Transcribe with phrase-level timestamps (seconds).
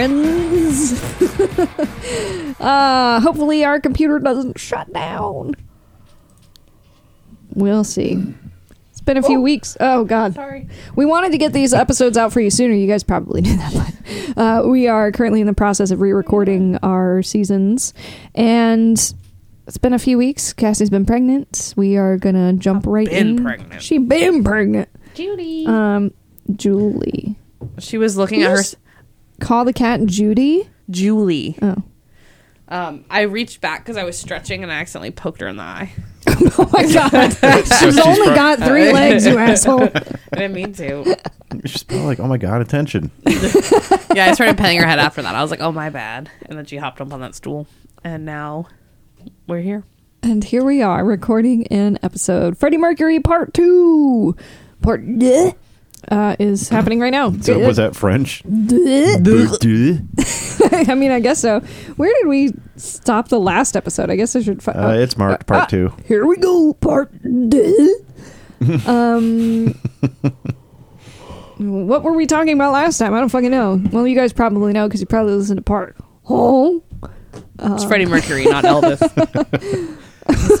[0.00, 0.92] friends.
[2.60, 5.54] uh, hopefully, our computer doesn't shut down.
[7.54, 8.22] We'll see.
[8.90, 9.76] It's been a few weeks.
[9.80, 10.34] Oh, God.
[10.34, 10.68] Sorry.
[10.94, 12.74] We wanted to get these episodes out for you sooner.
[12.74, 13.94] You guys probably knew that,
[14.34, 17.92] but uh, we are currently in the process of re-recording our seasons,
[18.34, 18.96] and
[19.66, 20.52] it's been a few weeks.
[20.52, 21.74] Cassie's been pregnant.
[21.76, 23.42] We are gonna jump right been in.
[23.42, 23.82] pregnant.
[23.82, 24.88] She been pregnant.
[25.14, 25.66] Judy.
[25.66, 26.12] Um,
[26.56, 27.36] Julie.
[27.78, 28.62] she was looking at her.
[29.40, 29.48] Yes.
[29.48, 30.68] Call the cat Judy.
[30.90, 31.56] Julie.
[31.62, 31.76] Oh,
[32.68, 35.62] Um, I reached back because I was stretching and I accidentally poked her in the
[35.62, 35.92] eye.
[36.26, 37.32] oh my god!
[37.66, 39.84] She's she's only pro- got three legs, you asshole.
[39.84, 41.16] I didn't mean to.
[41.64, 43.10] She's probably like, oh my god, attention.
[43.26, 45.34] Yeah, I started petting her head after that.
[45.34, 47.66] I was like, "Oh my bad," and then she hopped up on that stool,
[48.04, 48.66] and now
[49.46, 49.84] we're here.
[50.22, 52.58] And here we are recording an episode.
[52.58, 54.36] Freddie Mercury Part Two.
[54.82, 55.52] Part Duh,
[56.08, 57.30] uh, is happening right now.
[57.42, 58.42] So was that French?
[58.42, 59.18] Duh.
[59.58, 59.98] Duh.
[60.90, 61.60] I mean, I guess so.
[61.96, 64.10] Where did we stop the last episode?
[64.10, 64.62] I guess I should.
[64.62, 65.92] Fi- Uh, it's marked part ah, two.
[66.06, 67.10] Here we go, part.
[68.86, 69.66] Um,
[71.58, 73.14] what were we talking about last time?
[73.14, 73.80] I don't fucking know.
[73.90, 75.96] Well, you guys probably know because you probably listened to part.
[76.28, 76.82] Oh,
[77.58, 79.00] It's Freddie Mercury, not Elvis.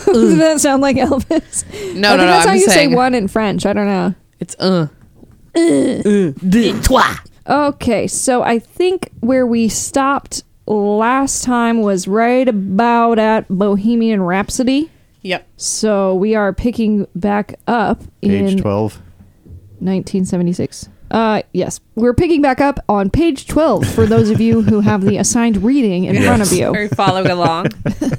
[0.06, 1.64] does that sound like Elvis?
[1.94, 2.26] No, I no, think no.
[2.26, 3.66] that's how I'm you saying say one in French.
[3.66, 4.14] I don't know.
[4.40, 4.88] it's uh.
[5.60, 7.14] Uh, toi.
[7.46, 14.90] Okay, so I think where we stopped last time was right about at Bohemian Rhapsody.
[15.22, 15.46] Yep.
[15.56, 18.94] So we are picking back up Page in 12.
[19.80, 20.88] 1976.
[21.10, 25.02] Uh, yes, we're picking back up on page 12 for those of you who have
[25.02, 26.66] the assigned reading in front of you.
[26.66, 27.66] Are you following along?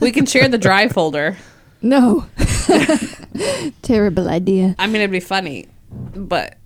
[0.02, 1.38] we can share the drive folder.
[1.82, 2.26] No.
[3.82, 4.76] Terrible idea.
[4.78, 6.58] I mean, it'd be funny, but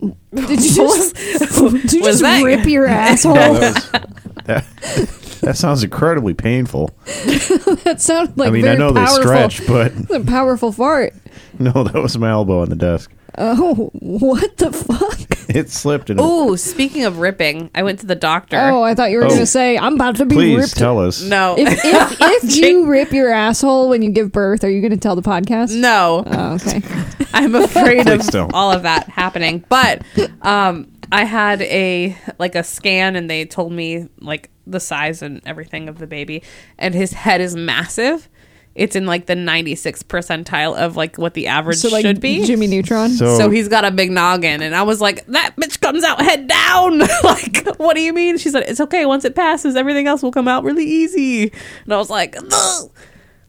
[0.00, 3.34] Did you just, did you just that- rip your asshole?
[3.34, 3.90] that, was-
[4.44, 4.64] that,
[5.42, 6.90] that sounds incredibly painful.
[7.84, 9.16] that sounded like I mean, very I know powerful.
[9.16, 11.14] they stretch, but a powerful fart.
[11.58, 13.10] no, that was my elbow on the desk.
[13.38, 15.19] Oh, what the fuck?
[15.56, 18.56] It slipped and Ooh, speaking of ripping, I went to the doctor.
[18.58, 19.28] Oh, I thought you were Oh.
[19.28, 20.76] going to say, I'm about to be please ripped.
[20.76, 21.22] tell us.
[21.22, 24.92] no, if if, if you rip your asshole when you give birth, are you going
[24.92, 25.74] to tell the podcast?
[25.76, 26.80] no, Oh, okay.
[27.32, 28.52] I'm afraid of Please don't.
[28.54, 29.64] all of that happening.
[29.68, 30.02] But
[30.42, 35.40] um, I had a like a scan, and they told me like the size and
[35.46, 36.42] everything of the baby,
[36.78, 38.28] and his head is massive.
[38.80, 42.44] It's in like the 96th percentile of like what the average So, like, should be.
[42.46, 43.10] Jimmy Neutron.
[43.10, 46.20] So, So he's got a big noggin, and I was like, "That bitch comes out
[46.22, 48.38] head down." like, what do you mean?
[48.38, 49.04] She said, "It's okay.
[49.06, 51.52] Once it passes, everything else will come out really easy."
[51.84, 52.90] And I was like, "Ugh."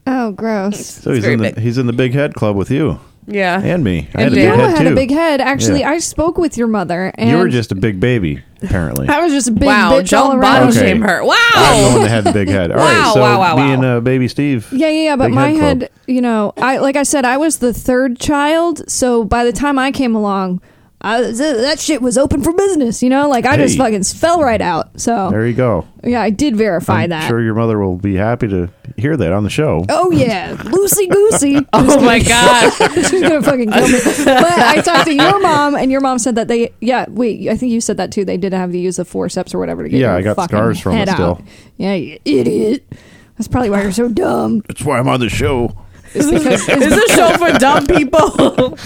[0.06, 0.84] oh, gross.
[0.86, 1.58] so he's in the big.
[1.58, 4.08] he's in the big head club with you "Yeah." and me.
[4.14, 4.92] I And had a big Noah head had too.
[4.92, 5.40] a big head.
[5.40, 5.90] Actually, Yeah.
[5.90, 9.08] I spoke with your mother, and you were just a big baby, apparently.
[9.08, 10.66] I was just a big wow, bitch all don't around.
[10.68, 10.78] body Okay.
[10.88, 11.20] shame her.
[11.22, 12.02] I'm the one Wow.
[12.02, 12.70] that had the big head.
[12.70, 14.68] All right, Wow, so wow, wow, me and uh, baby Steve.
[14.72, 15.16] Yeah, yeah, yeah.
[15.16, 15.80] But Big my head club.
[15.82, 18.88] head, you know, I like I said, I was the third child.
[18.90, 20.60] So by the time I came along,
[21.04, 23.02] I, th- that shit was open for business.
[23.02, 23.78] You know, like I just Hey.
[23.78, 25.00] fucking fell right out.
[25.00, 25.86] So There you go.
[26.04, 27.02] yeah, I did verify that.
[27.04, 27.28] I'm that.
[27.28, 29.84] sure your mother will be happy to hear that on the show.
[29.88, 31.58] Oh yeah, loosey goosey.
[31.72, 32.72] Oh my god.
[33.08, 33.98] She's gonna fucking kill me.
[34.24, 37.56] But I talked to your mom, and your mom said that they, yeah, wait, I
[37.56, 38.24] think you said that too.
[38.24, 40.36] They did have to use the forceps or whatever to get Yeah, your I got
[40.36, 41.26] fucking scars from it head still.
[41.30, 41.42] out.
[41.78, 42.84] Yeah, you idiot.
[43.38, 44.60] That's probably why you're so dumb.
[44.68, 45.74] That's why I'm on the show.
[46.14, 48.76] It's because Is this a show for dumb people?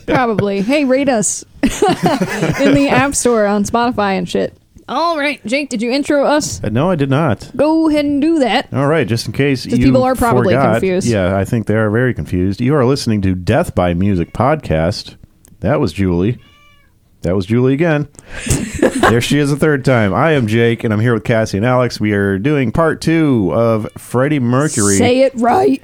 [0.06, 0.60] probably.
[0.62, 4.56] Hey, rate us in the App Store on Spotify and shit.
[4.88, 6.62] All right, Jake, did you intro us?
[6.62, 7.50] Uh, no, I did not.
[7.56, 8.72] Go ahead and do that.
[8.72, 11.08] All right, just in case you people are probably forgot- confused.
[11.08, 12.60] Yeah, I think they are very confused.
[12.60, 15.16] You are listening to Death by Music podcast.
[15.60, 16.38] That was Julie.
[17.22, 18.08] That was Julie again.
[19.10, 20.14] there she is a third time.
[20.14, 21.98] I am Jake, and I'm here with Cassie and Alex.
[21.98, 24.96] We are doing part two of Freddie Mercury.
[24.98, 25.82] Say it right.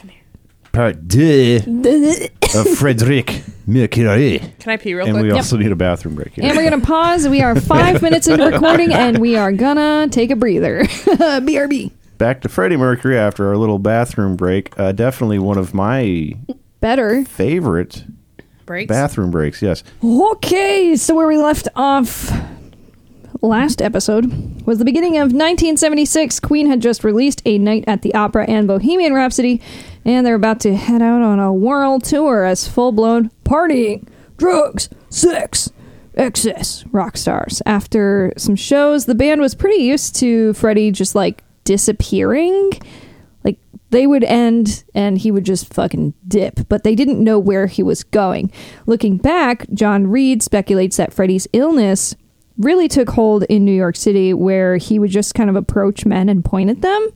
[0.73, 1.61] Part two
[2.55, 4.39] of Frederick Mercury.
[4.59, 5.25] Can I pee real And quick?
[5.25, 6.47] we also need a bathroom break here.
[6.47, 7.29] And we're gonna pause.
[7.29, 10.85] We are five minutes into recording, and we are gonna take a breather.
[10.85, 11.93] BRB.
[12.17, 14.79] Back to Freddie Mercury after our little bathroom break.
[14.79, 16.35] Uh, definitely one of my
[16.81, 17.25] Better.
[17.27, 18.05] favorite
[18.65, 18.89] Breaks.
[18.89, 19.61] bathroom breaks.
[19.61, 19.83] Yes.
[20.03, 22.31] Okay, so where we left off
[23.43, 26.41] last episode was the beginning of 1976.
[26.41, 29.61] Queen had just released A Night at the Opera and Bohemian Rhapsody,
[30.05, 34.07] and they're about to head out on a world tour as full blown partying,
[34.37, 35.71] drugs, sex,
[36.15, 37.61] excess rock stars.
[37.67, 42.71] After some shows, the band was pretty used to Freddie just like disappearing.
[43.45, 43.59] Like
[43.91, 47.83] they would end and he would just fucking dip, but they didn't know where he
[47.83, 48.53] was going.
[48.87, 52.15] Looking back, John Reid speculates that Freddie's illness
[52.63, 56.29] really took hold in New York City, where he would just kind of approach men
[56.29, 57.09] and point at them,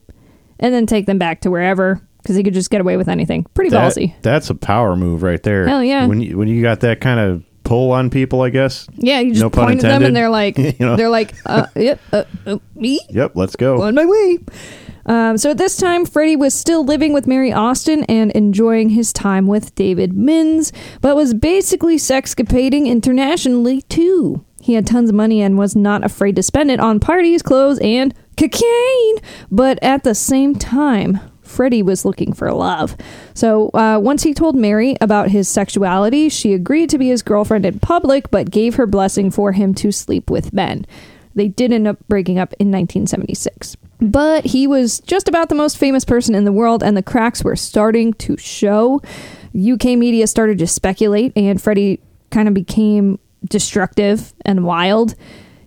[0.61, 3.45] and then take them back to wherever because he could just get away with anything.
[3.55, 4.15] Pretty That- ballsy.
[4.23, 5.67] that's a power move right there.
[5.67, 6.07] Hell yeah.
[6.07, 8.87] When you when you got that kind of pull on people, I guess.
[8.97, 10.97] Yeah, you just No point at them and they're like, You know?
[10.97, 13.83] they're like, uh, yep, uh, uh, me Yep, let's go.
[13.83, 14.39] on my way.
[15.07, 19.13] Um, so at this time, Freddie was still living with Mary Austin and enjoying his
[19.13, 24.45] time with David Minns, but was basically sexcapading internationally too.
[24.67, 27.79] He had tons of money and was not afraid to spend it on parties, clothes,
[27.79, 29.19] and cocaine.
[29.49, 32.97] But at the same time, Freddie was looking for love.
[33.33, 37.65] So uh, once he told Mary about his sexuality, she agreed to be his girlfriend
[37.65, 40.85] in public, but gave her blessing for him to sleep with men.
[41.37, 43.77] They did end up breaking up in 1976.
[44.01, 47.45] But he was just about the most famous person in the world, and the cracks
[47.45, 49.01] were starting to show.
[49.57, 52.01] UK media started to speculate, and Freddie
[52.33, 55.15] kind of became destructive and wild.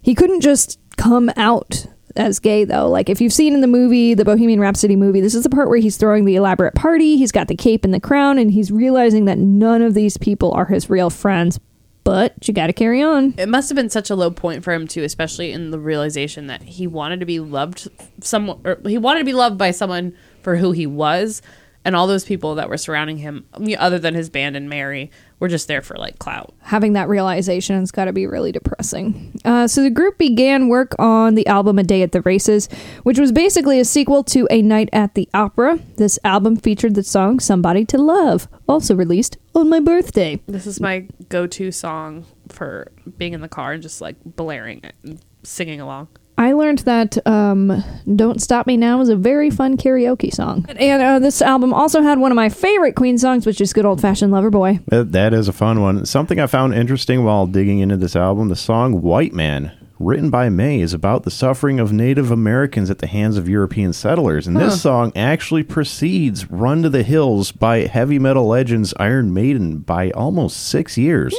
[0.02, 1.86] He couldn't just come out
[2.16, 2.90] as gay, though.
[2.90, 5.70] Like, if you've seen in the movie, the Bohemian Rhapsody movie, this is the part
[5.70, 8.72] where he's throwing the elaborate party, he's got the cape and the crown, and he's
[8.72, 11.60] realizing that none of these people are his real friends.
[12.06, 13.36] But you gotta carry on.
[13.38, 16.48] It must have been such a low point for him too, especially in the realization
[16.48, 17.88] that he wanted to be loved
[18.22, 21.42] someone or he wanted to be loved by someone for who he was
[21.86, 23.46] and all those people that were surrounding him
[23.78, 26.54] other than his band and Mary were just there for like clout.
[26.62, 29.40] having that realization has got to be really depressing.
[29.46, 32.68] Uh, so the group began work on the album A Day at the Races,
[33.04, 35.80] which was basically a sequel to A Night at the Opera.
[35.96, 40.42] This album featured the song Somebody to Love, also released on my birthday.
[40.48, 44.96] This is my go-to song for being in the car and just like blaring it
[45.04, 46.10] and singing along.
[46.40, 47.84] I learned that um,
[48.16, 50.66] Don't Stop Me Now is a very fun karaoke song.
[50.70, 53.86] And uh, this album also had one of my favorite Queen songs, which is Good
[53.86, 54.80] Old Fashioned Lover Boy.
[54.88, 56.06] That, that is a fun one.
[56.06, 60.48] Something I found interesting while digging into this album the song White Man, written by
[60.48, 64.48] May, is about the suffering of Native Americans at the hands of European settlers.
[64.48, 69.80] And this song actually precedes Run to the Hills by heavy metal legends Iron Maiden
[69.80, 71.36] by almost six years.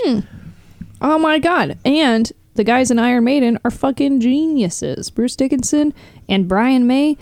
[1.00, 1.78] Oh my god.
[1.86, 2.30] And
[2.60, 5.08] the guys in Iron Maiden are fucking geniuses.
[5.08, 5.94] Bruce Dickinson
[6.28, 7.16] and Brian May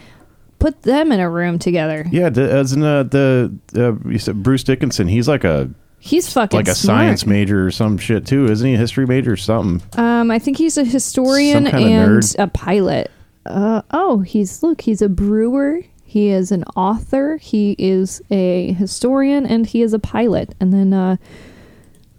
[0.58, 2.04] put them in a room together.
[2.10, 5.70] Yeah, the, as in uh, the uh, you said Bruce Dickinson, he's like a
[6.00, 6.98] He's fucking like a smart.
[6.98, 8.74] science major or some shit too, isn't he?
[8.74, 9.80] A history major or something?
[9.96, 12.34] Um, I think he's a historian and nerd.
[12.36, 13.12] a pilot.
[13.46, 15.82] Uh, oh, he's look, he's a brewer.
[16.02, 17.36] He is an author.
[17.36, 20.56] He is a historian, and he is a pilot.
[20.58, 21.16] And then uh,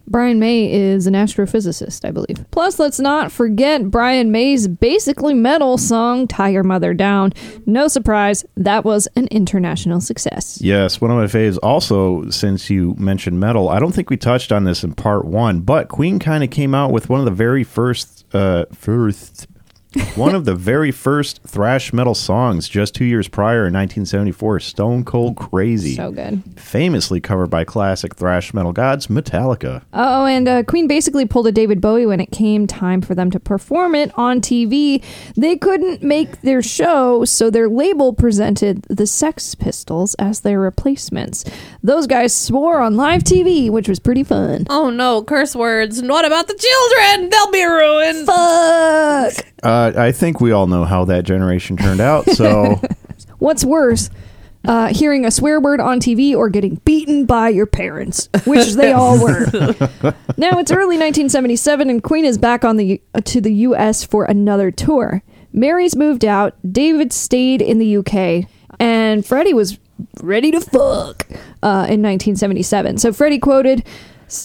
[0.10, 2.44] Brian May is an astrophysicist, I believe.
[2.50, 7.32] Plus, let's not forget Brian May's basically metal song "Tie Your Mother Down."
[7.66, 10.60] No surprise, that was an international success.
[10.62, 11.60] Yes, one of my faves.
[11.62, 15.60] Also, since you mentioned metal, I don't think we touched on this in part one,
[15.62, 19.48] but Queen kind of came out with one of the very first, uh, first,
[20.16, 25.04] one of the very first thrash metal songs just two years prior in 1974, "Stone
[25.04, 26.44] Cold Crazy," So good.
[26.58, 29.82] famously covered by classic thrash metal gods Metallica.
[29.92, 33.32] Oh, and uh, Queen basically pulled a David Bowie when it came time for them
[33.32, 35.04] to perform it on TV.
[35.36, 41.46] They couldn't make their show, so their label presented the Sex Pistols as their replacements.
[41.82, 44.68] Those guys swore on live TV, which was pretty fun.
[44.70, 45.98] Oh no, curse words.
[45.98, 47.30] And what about the children?
[47.32, 48.28] They'll be ruined.
[48.28, 49.46] Fuck!
[49.62, 52.30] Uh, I think we all know how that generation turned out.
[52.30, 52.80] So
[53.40, 54.10] What's worse?
[54.66, 58.92] Uh, hearing a swear word on TV or getting beaten by your parents, which they
[58.92, 59.46] all were.
[60.36, 64.04] now it's early 1977, and Queen is back on the uh, to the U.S.
[64.04, 65.24] for another tour.
[65.54, 66.56] Mary's moved out.
[66.70, 68.48] David stayed in the U.K.
[68.80, 69.80] and Freddie was
[70.22, 71.26] ready to fuck
[71.64, 72.98] uh, in 1977.
[72.98, 73.86] So Freddie quoted.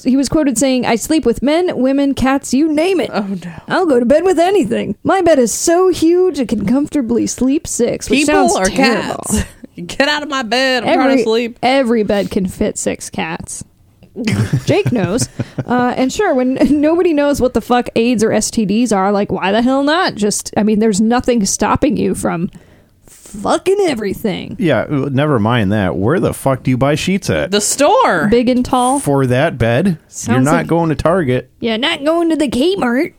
[0.04, 3.10] He was quoted saying, I sleep with men, women, cats, you name it.
[3.12, 3.62] Oh no.
[3.68, 4.96] I'll go to bed with anything.
[5.04, 8.08] My bed is so huge it can comfortably sleep six.
[8.08, 9.22] Which People sounds or terrible.
[9.24, 9.44] cats?
[9.76, 10.84] Get out of my bed.
[10.84, 11.58] I'm trying to sleep.
[11.62, 13.64] Every bed can fit six cats.
[14.64, 15.28] Jake knows.
[15.66, 19.50] Uh, and sure, when nobody knows what the fuck AIDS or STDs are, like, why
[19.50, 20.14] the hell not?
[20.14, 22.50] Just, I mean, there's nothing stopping you from
[23.24, 24.56] fucking everything.
[24.58, 25.96] yeah, never mind that.
[25.96, 27.50] Where the fuck do you buy sheets at?
[27.50, 28.28] The store.
[28.28, 29.00] Big and tall.
[29.00, 31.50] For that bed, you're not like- going to Target.
[31.60, 33.14] Yeah, not going to the Kmart.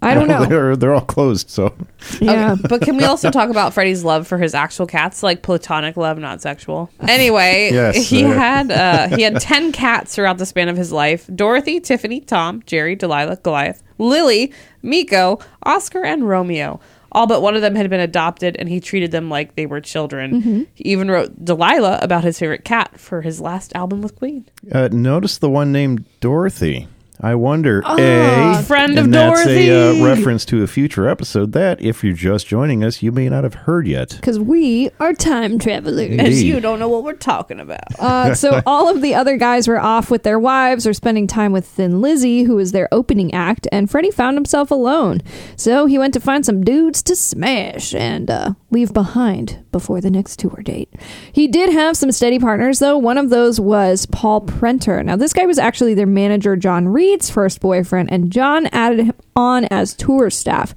[0.00, 0.44] I don't know.
[0.44, 1.50] they're they're all closed.
[1.50, 1.74] So
[2.20, 2.52] Yeah.
[2.52, 5.96] Okay, but can we also talk about Freddie's love for his actual cats, like platonic
[5.96, 6.88] love, not sexual?
[7.00, 10.92] Anyway, Yes, he uh, had uh, he had ten cats throughout the span of his
[10.92, 16.78] life: Dorothy, Tiffany, Tom, Jerry, Delilah, Goliath, Lily, Miko, Oscar, and Romeo.
[17.12, 19.80] All but one of them had been adopted, and he treated them like they were
[19.80, 20.66] children.
[20.74, 24.44] He even wrote Delilah about his favorite cat for his last album with Queen.
[24.72, 26.86] uh, notice the one named Dorothy.
[27.20, 27.82] I wonder.
[27.84, 30.02] Ah, a friend of and that's a Dorothy.
[30.02, 33.42] uh, reference to a future episode that, if you're just joining us, you may not
[33.44, 34.10] have heard yet.
[34.10, 36.16] Because we are time travelers.
[36.18, 37.78] And you don't know what we're talking about.
[38.08, 41.52] Uh, so all of the other guys were off with their wives or spending time
[41.52, 45.20] with Thin Lizzy, who was their opening act, and Freddie found himself alone.
[45.56, 50.10] So he went to find some dudes to smash and uh, leave behind before the
[50.10, 50.92] next tour date.
[51.32, 52.98] He did have some steady partners, though.
[52.98, 55.02] One of those was Paul Prenter.
[55.02, 59.14] Now, this guy was actually their manager, John Reid's first boyfriend, and John added him
[59.34, 60.74] on as tour staff.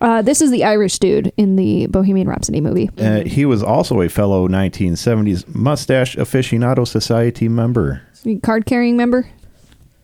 [0.00, 2.90] Uh, this is the Irish dude in the Bohemian Rhapsody movie.
[2.98, 8.02] Uh, he was also a fellow 1970s Mustache Aficionado Society member.
[8.42, 9.28] Card carrying member?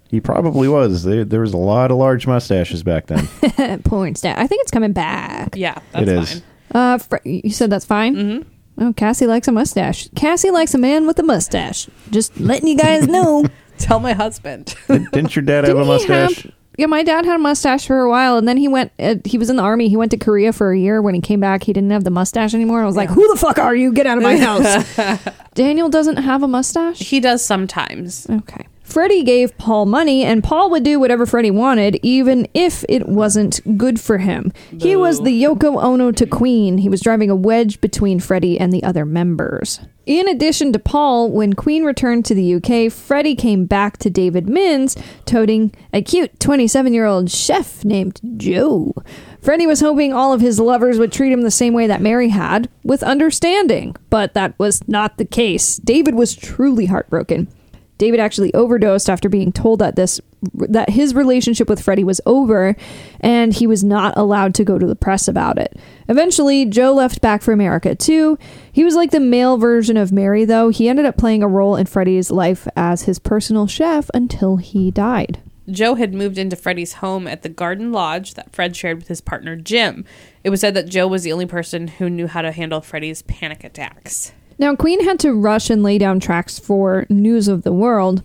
[0.09, 1.05] He probably was.
[1.05, 3.81] There, there was a lot of large mustaches back then.
[3.85, 4.39] Porn stat.
[4.39, 5.55] I think it's coming back.
[5.55, 6.33] Yeah, that's It is.
[6.33, 6.43] fine.
[6.73, 8.17] Uh, Fre- you said that's fine.
[8.17, 8.49] Mm-hmm.
[8.83, 10.09] Oh, Cassie likes a mustache.
[10.17, 11.89] Cassie likes a man with a mustache.
[12.11, 13.45] Just letting you guys know.
[13.79, 14.75] Tell my husband.
[14.89, 16.53] Did, didn't your dad have a Didn't he have- mustache?
[16.79, 18.93] yeah, my dad had a mustache for a while, and then he went.
[18.99, 19.89] Uh, he was in the army.
[19.89, 21.03] He went to Korea for a year.
[21.03, 22.83] When he came back, he didn't have the mustache anymore.
[22.83, 23.93] I was like, "Who the fuck are you?
[23.93, 27.01] Get out of my house!" Daniel doesn't have a mustache.
[27.01, 28.27] he does sometimes.
[28.31, 28.67] Okay.
[28.91, 33.61] Freddie gave Paul money, and Paul would do whatever Freddie wanted, even if it wasn't
[33.79, 34.53] good for him.
[34.77, 36.79] He was the Yoko Ono to Queen.
[36.79, 39.79] He was driving a wedge between Freddie and the other members.
[40.07, 44.49] In addition to Paul, when Queen returned to the UK, Freddie came back to David
[44.49, 48.93] Minns, toting a cute 27 year old chef named Joe.
[49.41, 52.31] Freddie was hoping all of his lovers would treat him the same way that Mary
[52.31, 55.77] had, with understanding, but that was not the case.
[55.77, 57.47] David was truly heartbroken.
[58.01, 60.23] David actually overdosed after being told that this
[60.55, 62.75] that his relationship with Freddie was over
[63.21, 65.77] and he was not allowed to go to the press about it.
[66.09, 68.39] Eventually, Joe left back for America too.
[68.73, 70.71] He was like the male version of Mary though.
[70.71, 74.91] He ended up playing a role in Freddie's life as his personal chef until he
[74.91, 75.43] died.
[75.69, 79.21] Joe had moved into Freddie's home at the Garden Lodge that Fred shared with his
[79.21, 80.07] partner Jim.
[80.43, 83.21] It was said that Joe was the only person who knew how to handle Freddie's
[83.21, 84.33] panic attacks.
[84.61, 88.23] Now, Queen had to rush and lay down tracks for News of the World.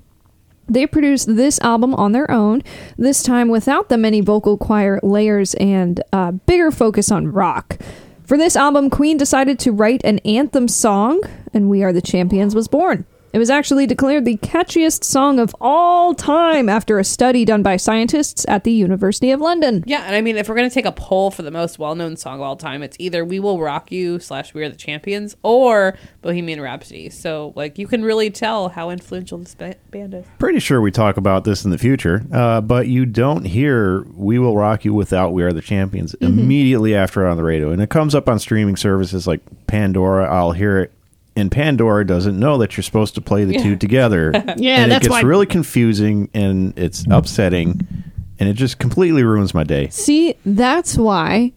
[0.68, 2.62] They produced this album on their own,
[2.98, 7.77] this time without the many vocal choir layers and uh, bigger focus on rock.
[8.25, 11.22] For this album, Queen decided to write an anthem song,
[11.54, 13.06] and We Are the Champions was born.
[13.36, 17.75] It was actually declared the catchiest song of all time after a study done by
[17.75, 19.84] scientists at the University of London.
[19.86, 22.36] Yeah, and I mean, if we're gonna take a poll for the most well-known song
[22.36, 25.98] of all time, it's either "We Will Rock You" slash "We Are the Champions" or
[26.22, 27.10] Bohemian Rhapsody.
[27.10, 30.24] So, like, you can really tell how influential this ba- band is.
[30.39, 34.39] Pretty sure we talk about this in the future, uh, but you don't hear "We
[34.39, 37.89] Will Rock You" without "We Are the Champions" immediately after on the radio, and it
[37.89, 40.34] comes up on streaming services like Pandora.
[40.34, 40.94] I'll hear it,
[41.36, 44.32] and Pandora doesn't know that you're supposed to play the two together.
[44.58, 47.82] Yeah, and that's it gets why- really confusing and it's upsetting,
[48.39, 49.89] and it just completely ruins my day.
[49.89, 51.51] See, that's why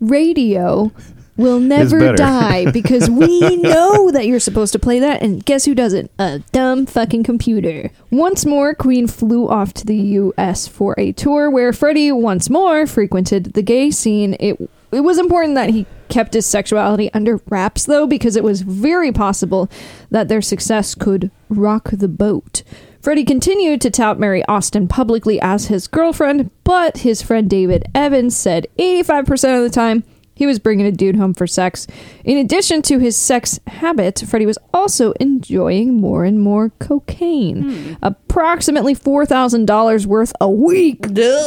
[0.00, 0.90] radio
[1.36, 5.74] will never die because we know that you're supposed to play that, and guess who
[5.74, 6.10] doesn't?
[6.18, 7.90] A dumb fucking computer.
[8.10, 10.66] Once more, Queen flew off to the U.S.
[10.66, 14.36] for a tour where Freddie once more frequented the gay scene.
[14.40, 14.58] It
[14.92, 19.12] it was important that he kept his sexuality under wraps, though, because it was very
[19.12, 19.70] possible
[20.10, 22.62] that their success could rock the boat.
[23.00, 28.36] Freddie continued to tout Mary Austin publicly as his girlfriend, but his friend David Evans
[28.36, 30.04] said 85% of the time
[30.40, 31.86] he was bringing a dude home for sex.
[32.24, 37.62] In addition to his sex habit, Freddie was also enjoying more and more cocaine.
[37.62, 37.94] Hmm.
[38.30, 41.04] Approximately $4,000 worth a week.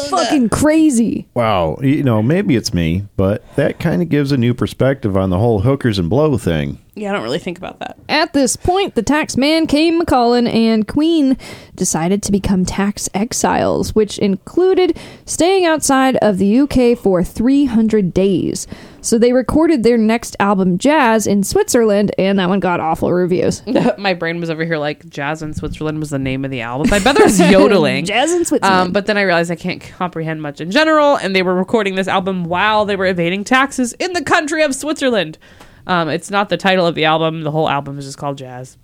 [0.10, 1.26] Fucking crazy.
[1.34, 5.30] Wow, you know, maybe it's me, but that kind of gives a new perspective on
[5.30, 6.80] the whole hookers and blow thing.
[6.96, 7.98] Yeah, I don't really think about that.
[8.10, 11.38] At this point, the tax man came McCullen and Queen
[11.74, 18.68] decided to become tax exiles, which included staying outside of the UK for 300 days.
[19.04, 23.62] So they recorded their next album, Jazz, in Switzerland, and that one got awful reviews.
[23.98, 26.90] My brain was over here like "Jazz in Switzerland" was the name of the album.
[26.90, 28.06] My brother was yodeling.
[28.08, 28.88] Jazz in Switzerland.
[28.88, 31.96] Um, but then I realized I can't comprehend much in general, and they were recording
[31.96, 35.38] this album while they were evading taxes in the country of Switzerland.
[35.86, 37.42] Um, it's not the title of the album.
[37.42, 38.78] The whole album is just called Jazz.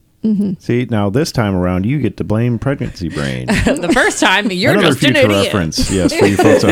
[0.60, 3.46] See, now this time around, you get to blame pregnancy brain.
[3.48, 5.46] the first time, you're Another just an future idiot.
[5.46, 6.72] reference, yes, for you folks at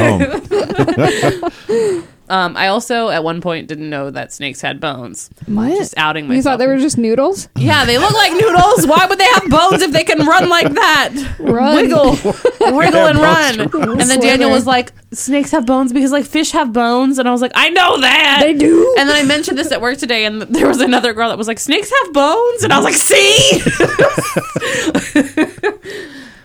[1.61, 2.07] home.
[2.29, 5.29] Um, I also at one point didn't know that snakes had bones.
[5.45, 5.69] what?
[5.77, 6.35] Just outing myself.
[6.37, 7.47] You thought they were just noodles?
[7.55, 8.85] Yeah, they look like noodles.
[8.85, 11.35] Why would they have bones if they can run like that?
[11.39, 11.75] Run.
[11.77, 12.11] Wiggle,
[12.77, 13.59] wiggle, and run.
[13.61, 17.31] And then Daniel was like, "Snakes have bones because like fish have bones," and I
[17.31, 18.95] was like, "I know that They do.
[18.99, 21.47] And then I mentioned this at work today, and there was another girl that was
[21.47, 23.61] like, "Snakes have bones," and I was like, "See."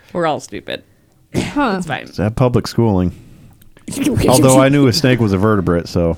[0.13, 0.85] We're all stupid.
[1.35, 1.77] Huh.
[1.79, 2.05] It's fine.
[2.05, 3.13] Is that public schooling?
[4.29, 6.17] Although I knew a snake was a vertebrate, so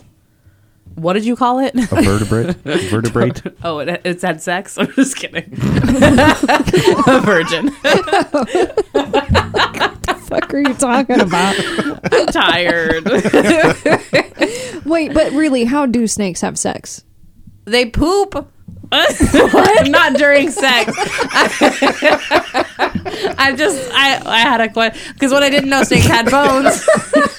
[0.95, 1.75] What did you call it?
[1.75, 2.57] a vertebrate,
[2.91, 3.43] vertebrate.
[3.65, 4.77] Oh, it, it's had sex.
[4.79, 5.45] I'm just kidding.
[5.53, 7.69] a virgin.
[7.69, 8.49] What
[10.03, 11.57] the fuck are you talking about?
[12.13, 13.05] I'm tired.
[14.85, 17.05] Wait, but really, how do snakes have sex?
[17.67, 18.47] they poop.
[19.91, 20.93] Not during sex.
[23.37, 26.87] I just I I had a question because when I didn't know snakes had bones,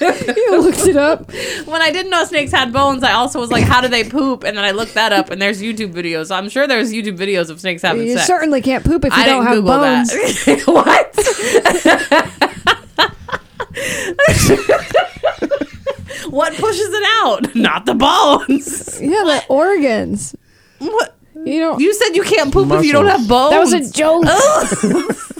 [0.00, 1.30] You looked it up.
[1.66, 4.44] when I didn't know snakes had bones, I also was like, how do they poop?
[4.44, 6.26] And then I looked that up, and there's YouTube videos.
[6.26, 8.26] So I'm sure there's YouTube videos of snakes having You sex.
[8.26, 10.12] certainly can't poop if you I don't have Google bones.
[10.66, 11.14] what?
[16.30, 17.54] what pushes it out?
[17.54, 19.00] Not the bones.
[19.00, 20.34] Yeah, the organs.
[20.78, 21.15] What?
[21.46, 23.52] You know, You said you can't poop if you don't have bones.
[23.52, 24.24] that was a joke.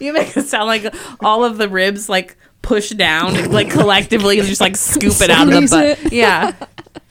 [0.00, 4.38] You make it sound like all of the ribs like push down, and, like collectively,
[4.38, 6.12] and just like scoop it out of the Squeeze butt.
[6.12, 6.52] Yeah,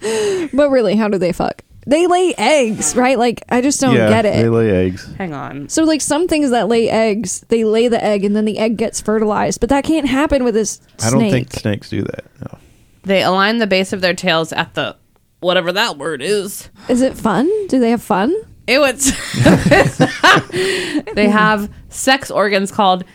[0.53, 1.63] But really, how do they fuck?
[1.87, 3.17] They lay eggs, right?
[3.17, 4.35] Like I just don't yeah, get it.
[4.43, 5.11] they lay eggs.
[5.17, 5.69] hang on.
[5.69, 8.77] so like some things that lay eggs, they lay the egg and then the egg
[8.77, 11.07] gets fertilized, but that can't happen with this snake.
[11.07, 12.25] I don't think snakes do that.
[12.41, 12.57] No.
[13.03, 14.95] They align the base of their tails at the
[15.39, 16.69] whatever that word is.
[16.89, 17.49] Is it fun?
[17.69, 18.35] Do they have fun?
[18.67, 19.05] It was.
[21.13, 23.05] they have sex organs called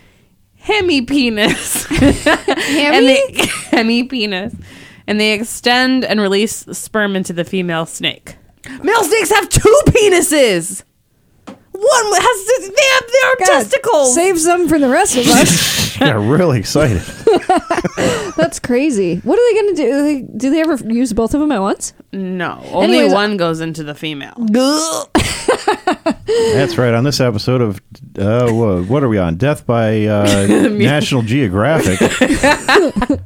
[0.62, 1.90] hemipenis.
[2.00, 3.20] and they
[3.70, 4.56] hemipenis,
[5.06, 8.37] and they extend and release sperm into the female snake.
[8.82, 10.84] Male snakes have two penises.
[11.46, 14.14] One has they have their God, testicles.
[14.14, 16.00] Save some for the rest of us.
[16.00, 17.02] Yeah, really excited.
[18.36, 19.17] That's crazy.
[19.19, 19.90] What are they going to do?
[19.90, 21.93] Do they, do they ever use both of them at once?
[22.14, 24.34] No, only Anyways, one goes into the female.
[26.26, 26.94] That's right.
[26.94, 27.80] On this episode of
[28.18, 29.36] uh, wha- what are we on?
[29.36, 31.98] Death by uh, National Geographic.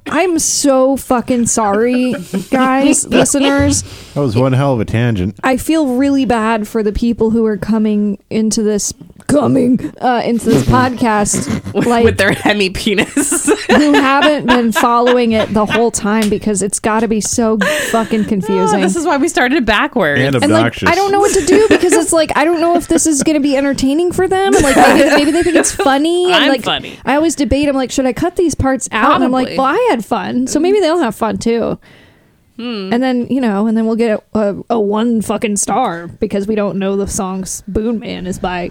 [0.07, 2.15] I'm so fucking sorry,
[2.51, 3.83] guys, listeners.
[4.15, 5.39] That was one hell of a tangent.
[5.43, 8.93] I feel really bad for the people who are coming into this
[9.27, 13.47] coming uh, into this podcast like with their hemipenis.
[13.77, 17.59] who haven't been following it the whole time because it's got to be so
[17.91, 18.78] fucking confusing.
[18.83, 20.21] This is why we started backwards.
[20.21, 20.89] And and like obnoxious.
[20.89, 23.23] I don't know what to do because it's like I don't know if this is
[23.23, 24.53] going to be entertaining for them.
[24.53, 26.27] Like maybe, maybe they think it's funny.
[26.27, 26.99] And I'm like funny.
[27.05, 27.69] I always debate.
[27.69, 29.17] I'm like, should I cut these parts out?
[29.17, 29.59] And I'm like, Probably.
[29.59, 31.79] well, I had fun, so maybe they'll have fun too.
[32.57, 32.93] Hmm.
[32.93, 36.49] And then you know, and then we'll get a, a, a one fucking star because
[36.49, 38.71] we don't know the song's "Spoon Man" is by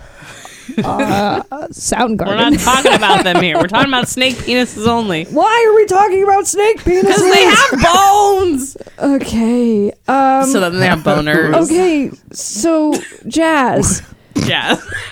[0.83, 2.27] uh, Soundgarden.
[2.27, 3.57] We're not talking about them here.
[3.57, 5.25] We're talking about snake penises only.
[5.25, 7.01] Why are we talking about snake penises?
[7.01, 8.77] Because they have bones.
[8.99, 9.91] okay.
[10.07, 11.53] Um, So then they have boners.
[11.65, 12.11] okay.
[12.31, 12.93] So
[13.27, 14.01] jazz.
[14.45, 14.75] Yeah.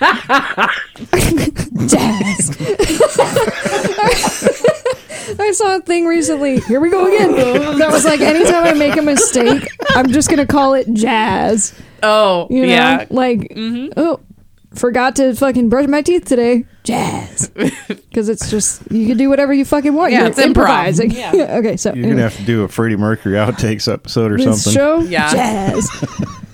[1.86, 2.56] jazz.
[5.38, 6.60] I saw a thing recently.
[6.60, 7.32] Here we go again.
[7.78, 11.74] That was like anytime I make a mistake, I'm just gonna call it jazz.
[12.02, 13.06] Oh, You know, yeah.
[13.10, 13.52] like
[13.96, 14.20] oh,
[14.76, 16.64] forgot to fucking brush my teeth today.
[16.84, 17.48] Jazz,
[17.88, 20.12] because it's just you can do whatever you fucking want.
[20.12, 20.46] Yeah, You're it's improv.
[20.46, 21.10] improvising.
[21.10, 21.32] Yeah.
[21.58, 24.72] okay, so You're gonna have to do a Freddie Mercury outtakes episode or this something.
[24.78, 25.32] show, Yeah.
[25.32, 25.90] jazz.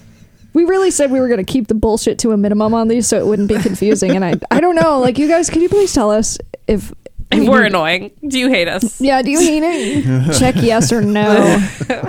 [0.54, 3.06] We really said we were going to keep the bullshit to a minimum on these,
[3.06, 4.10] so it wouldn't be confusing.
[4.10, 4.98] And I, I don't know.
[5.00, 6.92] Like, you guys, can you please tell us if
[7.30, 9.00] If we're annoying, do you hate us?
[9.00, 10.38] Yeah, do you hate it?
[10.38, 11.58] Check yes or no.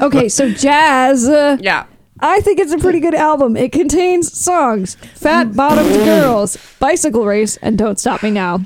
[0.01, 1.25] Okay, so Jazz.
[1.25, 1.85] Uh, Yeah.
[2.25, 3.57] I think it's a pretty good album.
[3.57, 8.61] It contains songs Fat Bottomed Girls, Bicycle Race, and Don't Stop Me Now.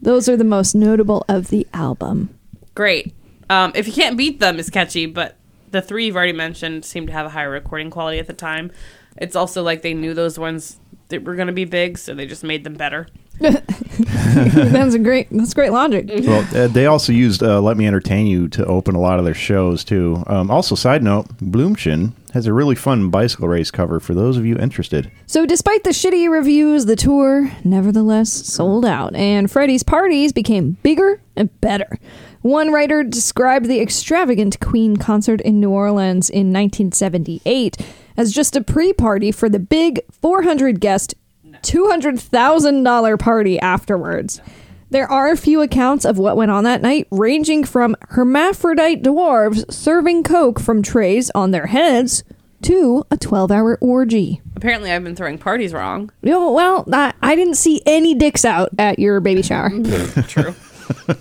[0.00, 2.38] Those are the most notable of the album.
[2.74, 3.14] Great.
[3.50, 5.36] Um, if you can't beat them, is catchy, but
[5.72, 8.72] the three you've already mentioned seem to have a higher recording quality at the time.
[9.18, 12.24] It's also like they knew those ones that were going to be big, so they
[12.24, 13.08] just made them better.
[13.40, 15.28] that's a great.
[15.30, 16.08] That's great logic.
[16.08, 19.24] Well, uh, they also used uh, "Let Me Entertain You" to open a lot of
[19.24, 20.22] their shows too.
[20.26, 24.46] Um, also, side note, Bloomchin has a really fun bicycle race cover for those of
[24.46, 25.10] you interested.
[25.26, 31.20] So, despite the shitty reviews, the tour nevertheless sold out, and Freddie's parties became bigger
[31.36, 31.98] and better.
[32.40, 37.76] One writer described the extravagant Queen concert in New Orleans in 1978
[38.16, 41.14] as just a pre party for the big 400 guest,
[41.62, 44.40] $200,000 party afterwards.
[44.88, 49.70] There are a few accounts of what went on that night, ranging from hermaphrodite dwarves
[49.72, 52.22] serving coke from trays on their heads
[52.62, 54.40] to a 12 hour orgy.
[54.54, 56.10] Apparently, I've been throwing parties wrong.
[56.22, 59.70] Yo, well, I, I didn't see any dicks out at your baby shower.
[60.28, 60.54] True.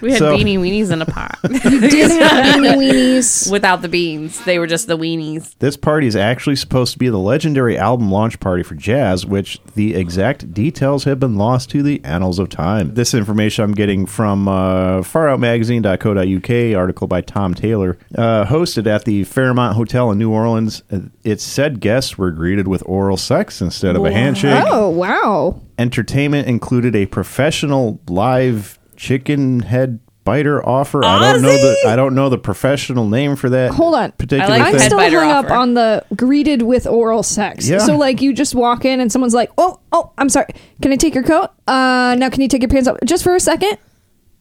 [0.00, 1.38] We had So- beanie weenies in a pot.
[1.50, 3.50] you Didn't have beanie weenies.
[3.50, 4.42] Without the beans.
[4.44, 5.54] They were just the weenies.
[5.58, 9.60] This party is actually supposed to be the legendary album launch party for jazz, which
[9.74, 12.94] the exact details have been lost to the annals of time.
[12.94, 19.24] This information I'm getting from uh, faroutmagazine.co.uk, article by Tom Taylor, uh, hosted at the
[19.24, 20.82] Fairmont Hotel in New Orleans.
[21.22, 24.64] It said guests were greeted with oral sex instead of a handshake.
[24.66, 25.60] Oh wow!
[25.78, 31.02] Entertainment included a professional live chicken head biter offer.
[31.02, 33.72] I don't know the I don't know the professional name for that.
[33.72, 34.12] Hold on.
[34.12, 37.66] particular I like I'm still biter hung up on the greeted with oral sex.
[37.66, 37.78] Yeah.
[37.78, 40.48] So like you just walk in and someone's like, "Oh, oh, I'm sorry.
[40.82, 41.48] Can I take your coat?
[41.66, 43.78] Uh, now can you take your pants off just for a second?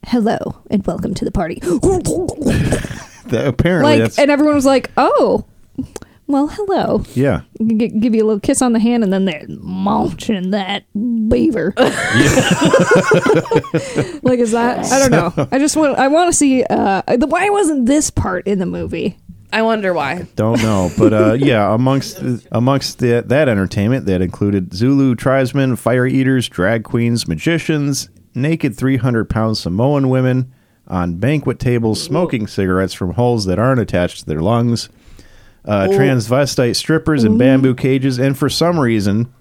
[0.05, 0.37] Hello
[0.69, 1.61] and welcome to the party.
[3.29, 5.45] That- apparently, like, that's and everyone was like, "Oh,
[6.29, 7.41] well, hello." yeah.
[7.59, 11.73] G- give you a little kiss on the hand, and then they're munching that beaver.
[14.23, 14.85] like, is that?
[14.91, 15.47] I don't know.
[15.51, 15.99] I just want.
[15.99, 16.63] I want to see.
[16.63, 19.17] Uh, the, why wasn't this part in the movie?
[19.51, 20.27] I wonder why.
[20.35, 26.05] Don't know, but uh, yeah, amongst amongst the, that entertainment, that included Zulu tribesmen, fire
[26.05, 30.53] eaters, drag queens, magicians, naked three hundred pound Samoan women
[30.87, 34.89] on banquet tables, smoking cigarettes from holes that aren't attached to their lungs,
[35.69, 39.31] uh, transvestite strippers in bamboo cages, and for some reason,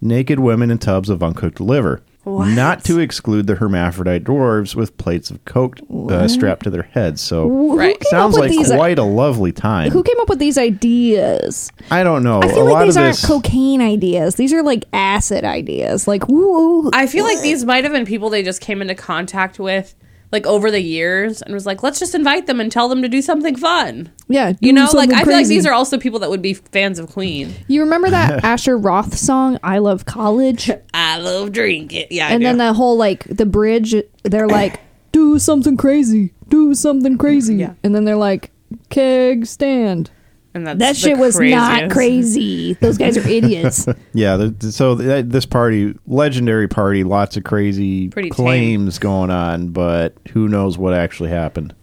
[0.00, 2.02] naked women in tubs of uncooked liver.
[2.26, 5.78] Not to exclude the hermaphrodite dwarves with plates of coke
[6.10, 7.22] uh, strapped to their heads.
[7.22, 7.96] So Right.
[8.08, 8.70] sounds like with these?
[8.70, 9.90] quite a lovely time.
[9.92, 11.70] who came up with these ideas?
[11.90, 12.40] I don't know.
[12.42, 14.34] I feel a like lot these of aren't this, cocaine ideas.
[14.34, 16.06] These are like acid ideas.
[16.06, 16.90] Like, woo.
[16.92, 19.94] I feel like these might have been people they just came into contact with
[20.30, 23.08] like over the years and was like, let's just invite them and tell them to
[23.08, 24.10] do something fun.
[24.28, 25.54] yeah, You know, like something I feel like crazy.
[25.54, 27.54] these are also people that would be fans of Queen.
[27.68, 30.70] You remember that Asher Roth song, "I Love College"?
[30.94, 32.06] I love drinking.
[32.10, 32.44] Yeah, I and do.
[32.44, 34.80] then the whole like the bridge they're like
[35.12, 37.74] do something crazy do something crazy Yeah.
[37.82, 38.50] and then they're like
[38.90, 40.10] keg stand
[40.58, 44.36] and that's that the shit was not crazy those guys are idiots yeah.
[44.36, 48.34] The, so th- this party, legendary party, lots of crazy Pretty tame.
[48.36, 51.74] claims going on, but who knows what actually happened?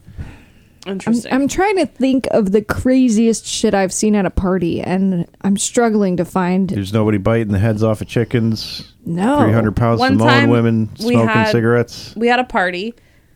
[0.88, 1.34] I'm, Interesting.
[1.34, 5.58] I'm trying to think of the craziest shit i've seen at a party and i'm
[5.58, 8.94] struggling to find There's nobody biting the heads off of chickens.
[9.04, 12.14] no Three hundred pound One Samoan time women we smoking had- cigarettes.
[12.16, 12.94] we had a party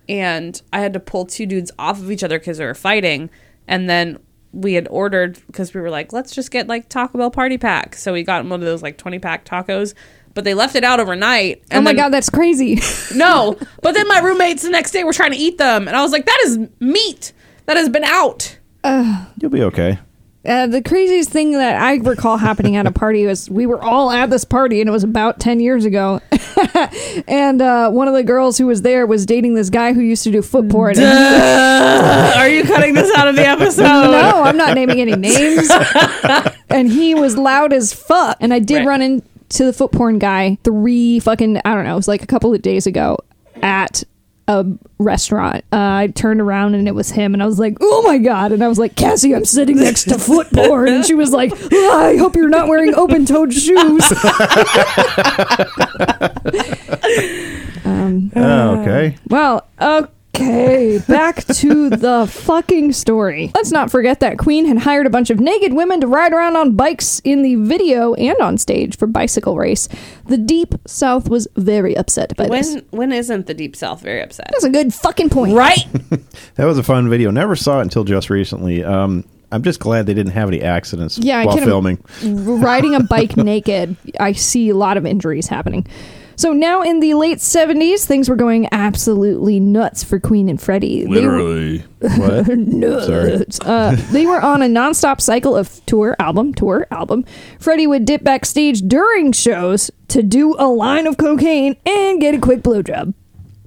[0.08, 3.30] and I had to pull two dudes off of each other because they were fighting.
[3.67, 4.17] And then
[4.51, 7.95] we had ordered because we were like, let's just get like Taco Bell party pack.
[7.95, 9.93] So we got one of those like 20 pack tacos,
[10.33, 11.63] but they left it out overnight.
[11.71, 12.79] oh my then- god that's crazy
[13.15, 15.88] No, but then my roommates the next day were trying to eat them.
[15.88, 17.33] And I was like, that is meat
[17.65, 18.57] that has been out.
[18.83, 19.99] You'll be okay.
[20.45, 24.09] Uh, the craziest thing that I recall happening at a party was we were all
[24.09, 26.21] at this party, and it was about 10 years ago.
[27.27, 30.23] and uh, one of the girls who was there was dating this guy who used
[30.23, 30.97] to do foot porn.
[30.99, 31.05] And
[32.37, 33.83] Are you cutting this out of the episode?
[33.83, 35.69] no, I'm not naming any names.
[36.69, 38.37] and he was loud as fuck.
[38.39, 38.87] And I did Right.
[38.87, 42.27] run into the foot porn guy three fucking, I don't know, it was like a
[42.27, 43.17] couple of days ago
[43.61, 44.03] at
[44.49, 44.65] a
[44.97, 45.63] restaurant.
[45.71, 48.51] Uh, I turned around and it was him, and I was like, "Oh my god!"
[48.51, 51.53] And I was like, "Cassie, I'm sitting next to foot porn," and she was like,
[51.71, 54.12] "Ah, "I hope you're not wearing open-toed shoes."
[57.85, 59.15] um, Oh, okay.
[59.29, 63.52] well, okay, back to the fucking story.
[63.56, 66.56] Let's not forget that Queen had hired a bunch of naked women to ride around
[66.56, 69.88] on bikes in the video and on stage for bicycle race.
[70.25, 72.73] The Deep South was very upset by this.
[72.75, 74.47] When when isn't the Deep South very upset?
[74.52, 75.56] That's a good fucking point.
[75.56, 75.86] Right?
[76.56, 77.32] That was a fun video.
[77.32, 78.84] Never saw it until just recently.
[78.84, 82.04] Um, I'm just glad they didn't have any accidents Yeah, I while can- filming.
[82.23, 85.88] riding a bike naked, I see a lot of injuries happening.
[86.39, 91.04] So now in the late 70s, things were going absolutely nuts for Queen and Freddie.
[91.04, 92.47] They were- what?
[92.58, 93.60] nuts.
[93.60, 97.25] Uh, they were on a nonstop cycle of tour, album, tour, album.
[97.60, 102.39] Freddie would dip backstage during shows to do a line of cocaine and get a
[102.39, 103.13] quick blowjob.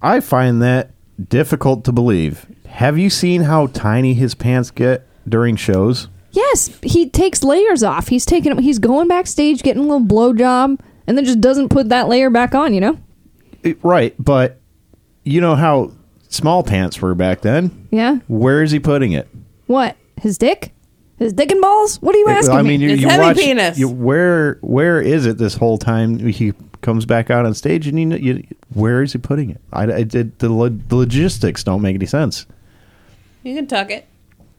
[0.01, 0.93] I find that
[1.29, 2.47] difficult to believe.
[2.69, 6.09] Have you seen how tiny his pants get during shows?
[6.31, 8.09] Yes, he takes layers off.
[8.09, 12.09] He's taking he's going backstage, getting a little blowjob, and then just doesn't put that
[12.09, 12.99] layer back on, you know?
[13.62, 14.61] It- right, but
[15.25, 15.93] you know how
[16.29, 17.88] small pants were back then?
[17.91, 18.19] Yeah.
[18.29, 19.29] Where is he putting it?
[19.67, 19.97] What?
[20.21, 20.73] His dick?
[21.19, 22.01] His dick and balls?
[22.03, 22.87] What are you asking I mean, me?
[22.87, 23.79] you, It's you heavy watch penis.
[23.79, 26.19] You, where where is it this whole time?
[26.19, 29.61] He comes back out on stage, and you, know, you where is he putting it?
[29.73, 32.47] I, I did the, lo- the logistics don't make any sense.
[33.45, 34.09] You can tuck it.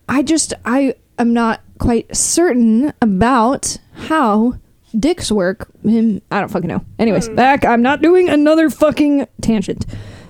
[0.08, 3.78] I just I am not quite certain about
[4.08, 4.54] how
[4.98, 5.70] dicks work.
[5.84, 6.86] Him, I don't fucking know.
[7.00, 7.36] Anyways, hmm.
[7.36, 7.66] back.
[7.66, 9.86] I'm not doing another fucking tangent.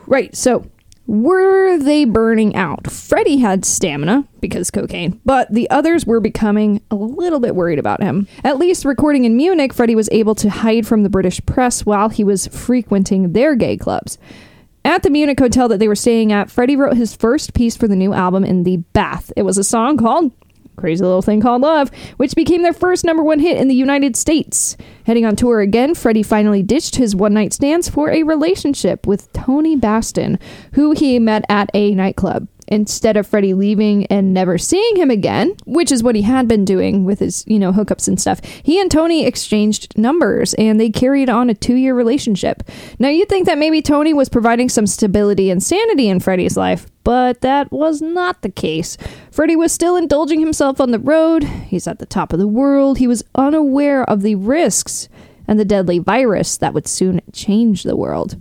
[0.07, 0.35] Right.
[0.35, 0.65] So
[1.05, 2.89] Were they burning out?
[2.89, 8.01] Freddie had stamina because cocaine, but the others were becoming a little bit worried about
[8.01, 8.25] him.
[8.43, 12.07] At least recording in Munich, Freddie was able to hide from the British press while
[12.07, 14.17] he was frequenting their gay clubs.
[14.85, 17.87] At the Munich hotel that they were staying at, Freddie wrote his first piece for
[17.87, 19.31] the new album in the bath.
[19.35, 20.31] It was a song called
[20.75, 24.15] Crazy Little Thing Called Love, which became their first number one hit in the United
[24.15, 24.75] States.
[25.05, 29.31] Heading on tour again, Freddie finally ditched his one night stands for a relationship with
[29.33, 30.39] Tony Bastin,
[30.73, 32.47] who he met at a nightclub.
[32.67, 36.63] Instead of Freddie leaving and never seeing him again, which is what he had been
[36.63, 40.89] doing with his, you know, hookups and stuff, he and Tony exchanged numbers and they
[40.89, 42.63] carried on a two year relationship.
[42.99, 46.87] Now, you'd think that maybe Tony was providing some stability and sanity in Freddie's life,
[47.03, 48.97] but that was not the case.
[49.31, 51.43] Freddie was still indulging himself on the road.
[51.43, 52.97] He's at the top of the world.
[52.97, 55.09] He was unaware of the risks
[55.47, 58.37] and the deadly virus that would soon change the world.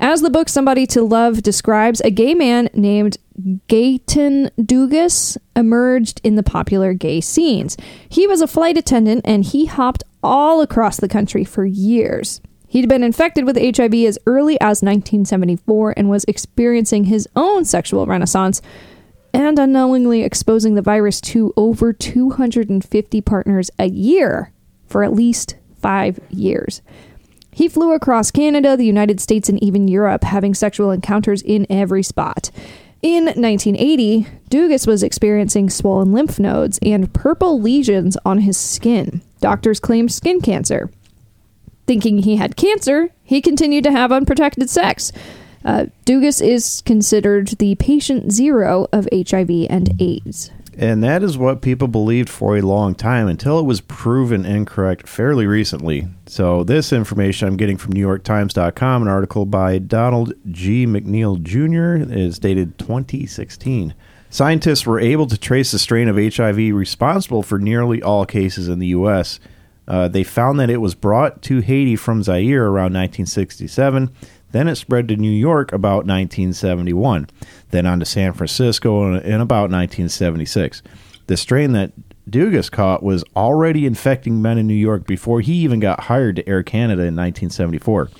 [0.00, 3.18] As the book Somebody to Love describes, a gay man named
[3.68, 7.76] Gaëtan Dugas emerged in the popular gay scenes.
[8.08, 12.40] He was a flight attendant and he hopped all across the country for years.
[12.68, 18.06] He'd been infected with HIV as early as 1974 and was experiencing his own sexual
[18.06, 18.60] renaissance
[19.32, 24.52] and unknowingly exposing the virus to over 250 partners a year
[24.86, 26.82] for at least five years.
[27.50, 32.02] He flew across Canada, the United States, and even Europe, having sexual encounters in every
[32.02, 32.50] spot.
[33.00, 39.22] In 1980, Dugas was experiencing swollen lymph nodes and purple lesions on his skin.
[39.40, 40.90] Doctors claimed skin cancer.
[41.88, 45.10] Thinking he had cancer, he continued to have unprotected sex.
[45.64, 50.50] Uh, Dugas is considered the patient zero of HIV and AIDS.
[50.76, 55.08] And that is what people believed for a long time until it was proven incorrect
[55.08, 56.08] fairly recently.
[56.26, 60.86] So, this information I'm getting from NewYorkTimes.com, an article by Donald G.
[60.86, 63.94] McNeil Jr., is dated 2016.
[64.28, 68.78] Scientists were able to trace the strain of HIV responsible for nearly all cases in
[68.78, 69.40] the U.S.
[69.88, 74.10] Uh, they found that it was brought to Haiti from Zaire around 1967.
[74.52, 77.28] Then it spread to New York about 1971,
[77.70, 80.82] then on to San Francisco in, in about 1976.
[81.26, 81.92] The strain that
[82.30, 86.48] Dugas caught was already infecting men in New York before he even got hired to
[86.48, 88.10] Air Canada in 1974.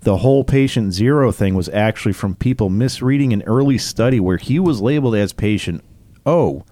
[0.00, 4.60] The whole patient zero thing was actually from people misreading an early study where he
[4.60, 5.82] was labeled as patient
[6.24, 6.64] O.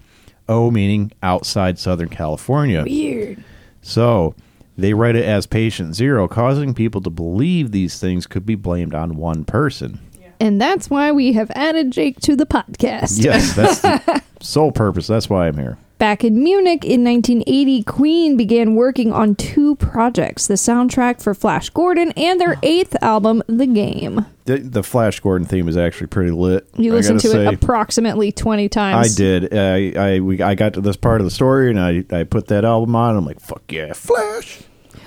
[0.47, 2.83] O meaning outside Southern California.
[2.83, 3.43] Weird.
[3.87, 4.35] So
[4.77, 8.93] they write it as patient zero, causing people to believe these things could be blamed
[8.93, 9.99] on one person.
[10.39, 13.23] And that's why we have added Jake to the podcast.
[13.23, 15.07] Yes, that's the sole purpose.
[15.07, 15.77] That's why I'm here.
[15.97, 21.71] Back in Munich in 1980, Queen began working on two projects the soundtrack for Flash
[21.71, 24.25] Gordon and their eighth album, The Game.
[24.45, 26.67] The, the Flash Gordon theme is actually pretty lit.
[26.77, 29.13] You I listened to gotta it approximately 20 times.
[29.13, 29.53] I did.
[29.53, 32.47] I I we, I got to this part of the story and I I put
[32.47, 33.17] that album on.
[33.17, 34.61] I'm like, fuck yeah, Flash,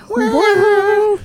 [0.09, 1.21] the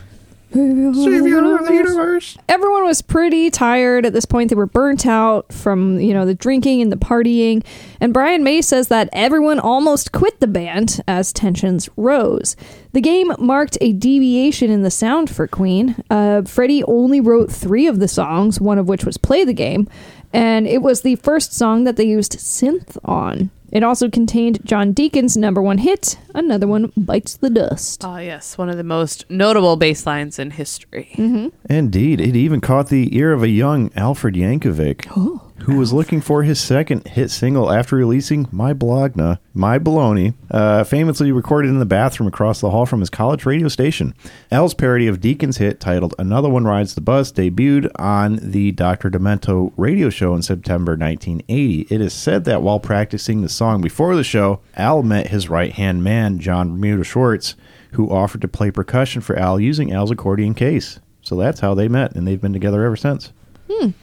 [0.56, 2.38] universe.
[2.48, 4.50] Everyone was pretty tired at this point.
[4.50, 7.64] They were burnt out from, you know, the drinking and the partying.
[8.00, 12.56] And Brian May says that everyone almost quit the band as tensions rose.
[12.94, 15.96] The game marked a deviation in the sound for Queen.
[16.10, 19.90] Uh, Freddie only wrote three of the songs, one of which was Play the Game,
[20.32, 23.50] and it was the first song that they used synth on.
[23.76, 28.06] It also contained John Deacon's number one hit, another one bites the dust.
[28.06, 28.58] Oh, yes.
[28.58, 31.10] One of the most notable bass lines in history.
[31.16, 31.50] Mm-hmm.
[31.70, 35.52] Indeed, it even caught the ear of a young Alfred Yankovic, oh.
[35.64, 40.84] Who was looking for his second hit single after releasing My Bologna, My Baloney, uh,
[40.84, 44.14] famously recorded in the bathroom across the hall from his college radio station.
[44.52, 49.10] Al's parody of Deacon's hit titled Another One Rides the Bus debuted on the Dr.
[49.10, 51.88] Demento radio show in September 1980.
[51.90, 55.72] It is said that while practicing the song before the show, Al met his right
[55.72, 57.56] hand man, Jon Bermuda Schwartz,
[57.94, 61.00] who offered to play percussion for Al using Al's accordion case.
[61.22, 63.32] So that's how they met, and they've been together ever since.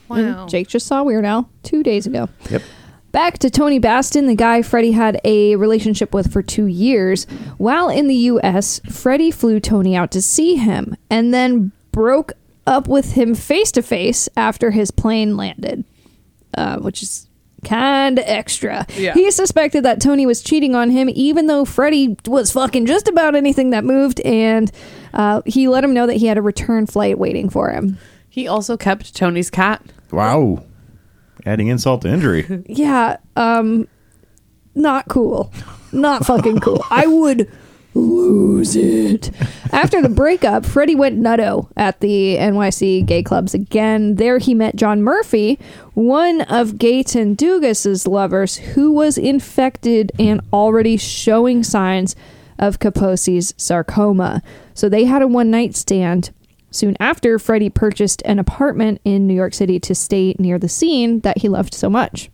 [0.08, 0.46] Wow.
[0.46, 2.28] Jake just saw Weird Al two days ago.
[2.50, 2.62] Yep.
[3.12, 7.24] Back to Tony Bastin, the guy Freddie had a relationship with for two years.
[7.58, 12.32] While in the U.S., Freddie flew Tony out to see him and then broke
[12.66, 15.84] up with him face to face after his plane landed,
[16.54, 17.28] uh, which is
[17.64, 18.86] kind of extra.
[18.96, 19.12] Yeah.
[19.12, 23.34] He suspected that Tony was cheating on him, even though Freddie was fucking just about
[23.34, 24.72] anything that moved, and
[25.12, 27.98] uh, he let him know that he had a return flight waiting for him.
[28.32, 29.82] He also kept Tony's cat.
[30.10, 30.64] Wow.
[31.44, 32.64] Adding insult to injury.
[32.66, 33.86] Yeah, um
[34.74, 35.52] not cool.
[35.92, 36.82] Not fucking cool.
[36.90, 37.52] I would
[37.92, 39.30] lose it.
[39.70, 44.14] After the breakup, Freddie went nutto at the NYC gay clubs again.
[44.14, 45.58] There he met John Murphy,
[45.92, 52.16] one of Gaëtan Dugas's lovers, who was infected and already showing signs
[52.58, 54.42] of Kaposi's sarcoma.
[54.72, 56.30] So they had a one night stand.
[56.72, 61.20] Soon after, Freddie purchased an apartment in New York City to stay near the scene
[61.20, 62.30] that he loved so much.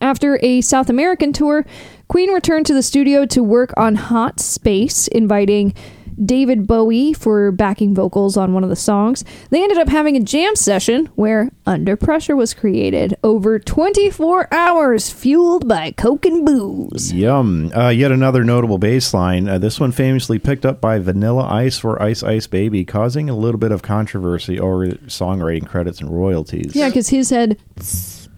[0.00, 1.64] After a South American tour,
[2.08, 5.72] Queen returned to the studio to work on Hot Space, inviting
[6.22, 9.24] David Bowie for backing vocals on one of the songs.
[9.50, 15.10] They ended up having a jam session where Under Pressure was created over 24 hours,
[15.10, 17.12] fueled by coke and booze.
[17.12, 17.72] Yum.
[17.76, 19.48] Uh, yet another notable bass line.
[19.48, 23.36] Uh, this one famously picked up by Vanilla Ice for Ice Ice Baby, causing a
[23.36, 26.74] little bit of controversy over songwriting credits and royalties.
[26.74, 27.58] Yeah, because his said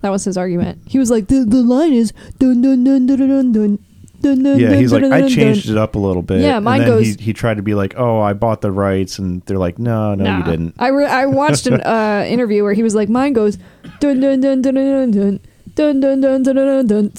[0.01, 0.83] that was his argument.
[0.87, 3.79] He was like, the, the line is dun dun dun dun dun dun
[4.21, 4.43] dun.
[4.43, 6.41] Dun, Yeah, dun, he's like, I changed dun." it up a little bit.
[6.41, 8.71] Yeah, mine and then goes- He, he tried to be like, oh, I bought the
[8.73, 10.75] rights, and they're like, no, no, you didn't.
[10.79, 13.59] I, re- I watched an uh, interview where he was like, mine goes
[14.01, 15.41] dun dun dun dun dun dun
[15.75, 17.13] dun dun dun dun dun dun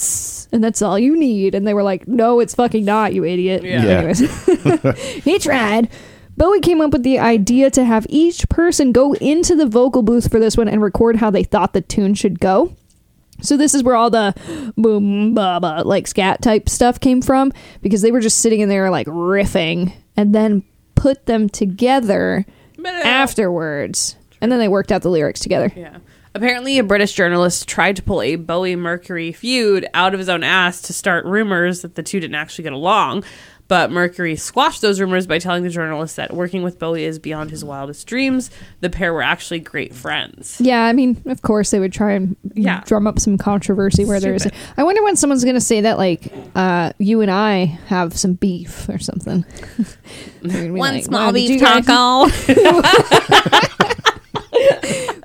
[0.52, 1.54] and that's all you need.
[1.54, 3.62] And they were like, no, it's fucking not, you idiot.
[3.62, 3.82] Yeah.
[3.84, 3.90] Yeah.
[3.98, 5.24] Anyways.
[5.24, 5.88] he tried.
[6.36, 10.30] Bowie came up with the idea to have each person go into the vocal booth
[10.30, 12.74] for this one and record how they thought the tune should go.
[13.40, 14.34] So this is where all the
[14.76, 18.68] boom ba ba like scat type stuff came from because they were just sitting in
[18.68, 22.44] there like riffing and then put them together
[22.84, 24.16] afterwards.
[24.40, 25.72] And then they worked out the lyrics together.
[25.74, 25.98] Yeah.
[26.34, 30.44] Apparently, a British journalist tried to pull a Bowie Mercury feud out of his own
[30.44, 33.24] ass to start rumors that the two didn't actually get along.
[33.68, 37.50] But Mercury squashed those rumors by telling the journalist that working with Bowie is beyond
[37.50, 38.50] his wildest dreams.
[38.80, 40.58] The pair were actually great friends.
[40.58, 42.80] Yeah, I mean, of course they would try and Yeah.
[42.86, 44.42] drum up some controversy where there is.
[44.42, 44.58] Stupid.
[44.78, 48.32] I wonder when someone's going to say that like uh, you and I have some
[48.34, 49.44] beef or something.
[50.42, 51.84] They're gonna be like, "Wow, did you guys-"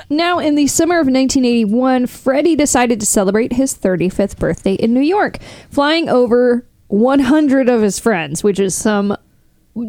[0.09, 5.01] Now, in the summer of 1981, Freddie decided to celebrate his 35th birthday in New
[5.01, 5.37] York,
[5.71, 9.17] flying over 100 of his friends, which is some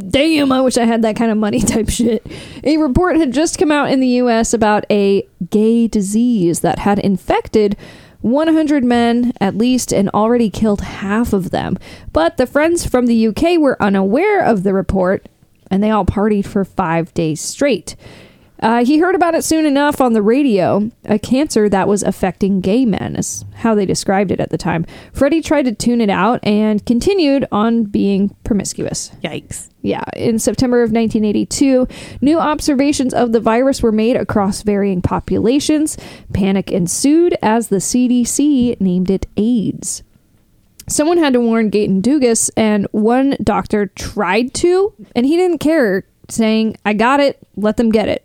[0.09, 2.27] damn, I wish I had that kind of money type shit.
[2.64, 6.99] A report had just come out in the US about a gay disease that had
[6.99, 7.77] infected
[8.23, 11.77] 100 men at least and already killed half of them.
[12.14, 15.29] But the friends from the UK were unaware of the report
[15.71, 17.97] and they all partied for five days straight.
[18.64, 22.62] Uh, he heard about it soon enough on the radio, a cancer that was affecting
[22.62, 24.87] gay men, is how they described it at the time.
[25.12, 29.11] Freddie tried to tune it out and continued on being promiscuous.
[29.22, 29.68] Yikes.
[29.83, 31.87] Yeah, in September of 1982,
[32.22, 35.98] new observations of the virus were made across varying populations.
[36.33, 40.03] Panic ensued as the CDC named it AIDS.
[40.88, 46.07] Someone had to warn Gaëtan Dugas, and one doctor tried to, and he didn't care,
[46.31, 48.24] saying, I got it, let them get it.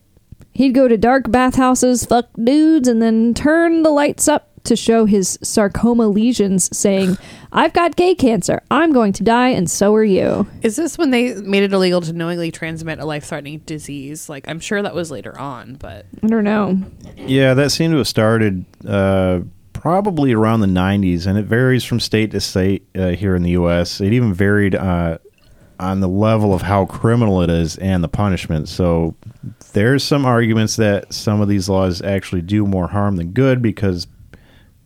[0.59, 5.05] He'd go to dark bathhouses, fuck dudes, and then turn the lights up to show
[5.05, 7.17] his sarcoma lesions, saying,
[7.53, 8.61] I've got gay cancer.
[8.69, 10.49] I'm going to die, and so are you.
[10.61, 14.27] Is this when they made it illegal to knowingly transmit a life threatening disease?
[14.27, 16.77] Like, I'm sure that was later on, but I don't know.
[17.15, 19.39] Yeah, that seemed to have started uh,
[19.71, 23.51] probably around the 90s, and it varies from state to state uh, here in the
[23.51, 24.01] U.S.
[24.01, 25.19] It even varied uh,
[25.79, 28.67] on the level of how criminal it is and the punishment.
[28.67, 29.15] So
[29.73, 34.07] there's some arguments that some of these laws actually do more harm than good because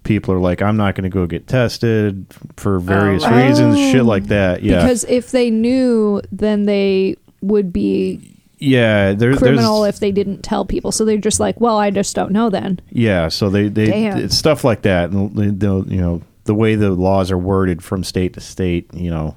[0.03, 2.25] people are like, I'm not going to go get tested
[2.57, 3.47] for various oh, right.
[3.47, 3.91] reasons, oh.
[3.91, 4.61] shit like that.
[4.61, 4.81] Yeah.
[4.81, 8.29] Because if they knew, then they would be
[8.59, 10.93] yeah, there, criminal there's if they didn't tell people.
[10.93, 12.79] So they're just like, well, I just don't know then.
[12.91, 14.17] Yeah, so they they Damn.
[14.17, 18.03] it's stuff like that, and they, you know the way the laws are worded from
[18.03, 19.35] state to state, you know,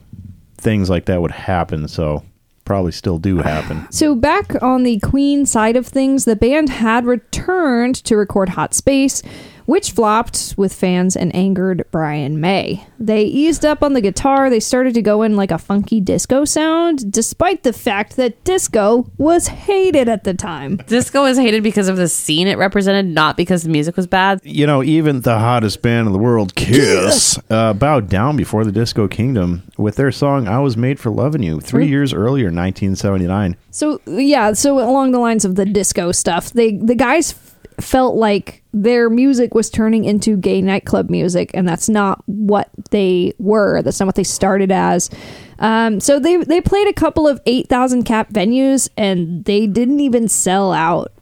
[0.67, 1.87] things like that would happen.
[1.87, 2.25] So
[2.65, 3.87] probably still do happen.
[3.93, 8.75] So back on the Queen side of things, the band had returned to record Hot
[8.75, 9.23] Space,
[9.67, 12.87] which flopped with fans and angered Brian May.
[12.99, 16.45] They eased up on the guitar, they started to go in like a funky disco
[16.45, 20.77] sound, despite the fact that disco was hated at the time.
[20.87, 24.41] disco is hated because of the scene it represented, not because the music was bad.
[24.43, 28.73] You know, even the hottest band in the world, Kiss, uh, bowed down before the
[28.73, 33.57] Disco Kingdom with their song "I Was Made for Loving You" three years earlier, 1979.
[33.71, 37.46] So yeah, so along the lines of the disco stuff, they the guys f-
[37.81, 43.33] felt like their music was turning into gay nightclub music, and that's not what they
[43.39, 43.83] were.
[43.83, 45.11] That's not what they started as.
[45.59, 50.01] Um, so they they played a couple of eight thousand cap venues, and they didn't
[50.01, 51.13] even sell out.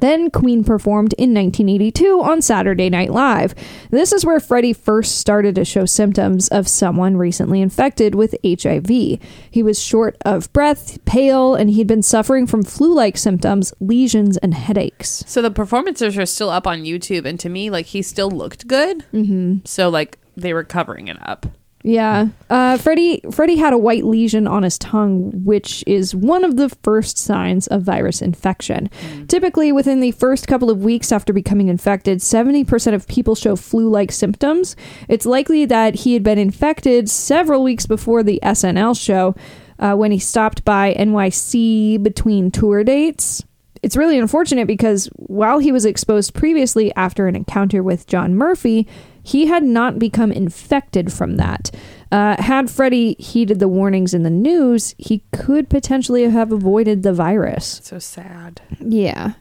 [0.00, 3.54] Then Queen performed in 1982 on Saturday Night Live.
[3.90, 8.88] This is where Freddie first started to show symptoms of someone recently infected with HIV.
[8.88, 14.36] He was short of breath, pale, and he'd been suffering from flu like symptoms, lesions,
[14.38, 15.22] and headaches.
[15.26, 18.66] So the performances are still up on YouTube, and to me, like he still looked
[18.66, 19.04] good.
[19.12, 19.58] Mm-hmm.
[19.64, 21.46] So like they were covering it up.
[21.82, 22.28] Yeah.
[22.50, 26.68] Uh, Freddie Freddie had a white lesion on his tongue, which is one of the
[26.68, 28.90] first signs of virus infection.
[29.28, 33.88] Typically, within the first couple of weeks after becoming infected, 70% of people show flu
[33.88, 34.76] like symptoms.
[35.08, 39.34] It's likely that he had been infected several weeks before the SNL show
[39.78, 43.42] uh, when he stopped by NYC between tour dates.
[43.82, 48.86] It's really unfortunate because while he was exposed previously after an encounter with John Murphy,
[49.22, 51.70] he had not become infected from that.
[52.12, 57.12] Uh, had Freddie heeded the warnings in the news, he could potentially have avoided the
[57.12, 57.80] virus.
[57.84, 58.60] So sad.
[58.80, 59.34] Yeah.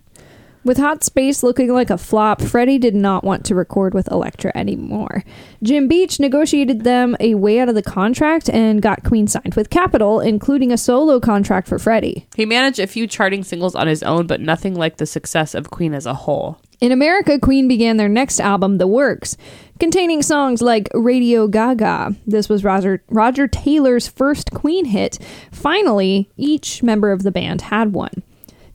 [0.65, 4.51] With Hot Space looking like a flop, Freddie did not want to record with Elektra
[4.53, 5.23] anymore.
[5.63, 9.69] Jim Beach negotiated them a way out of the contract and got Queen signed with
[9.69, 12.27] Capitol, including a solo contract for Freddie.
[12.35, 15.71] He managed a few charting singles on his own, but nothing like the success of
[15.71, 16.59] Queen as a whole.
[16.81, 19.37] In America, Queen began their next album, The Works,
[19.79, 22.15] containing songs like Radio Gaga.
[22.27, 25.17] This was Roger, Roger Taylor's first Queen hit.
[25.51, 28.23] Finally, each member of the band had one.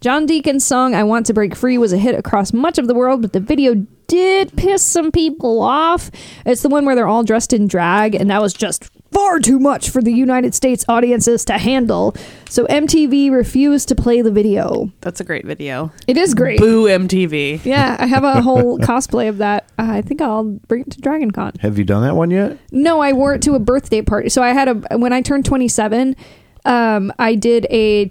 [0.00, 2.94] John Deacon's song I Want to Break Free was a hit across much of the
[2.94, 6.10] world, but the video did piss some people off.
[6.44, 9.60] It's the one where they're all dressed in drag, and that was just far too
[9.60, 12.16] much for the United States audiences to handle.
[12.48, 14.90] So MTV refused to play the video.
[15.00, 15.92] That's a great video.
[16.08, 16.58] It is great.
[16.58, 17.64] Boo MTV.
[17.64, 19.70] Yeah, I have a whole cosplay of that.
[19.78, 21.52] Uh, I think I'll bring it to Dragon Con.
[21.60, 22.58] Have you done that one yet?
[22.72, 24.28] No, I wore it to a birthday party.
[24.28, 26.16] So I had a when I turned 27,
[26.64, 28.10] um, I did a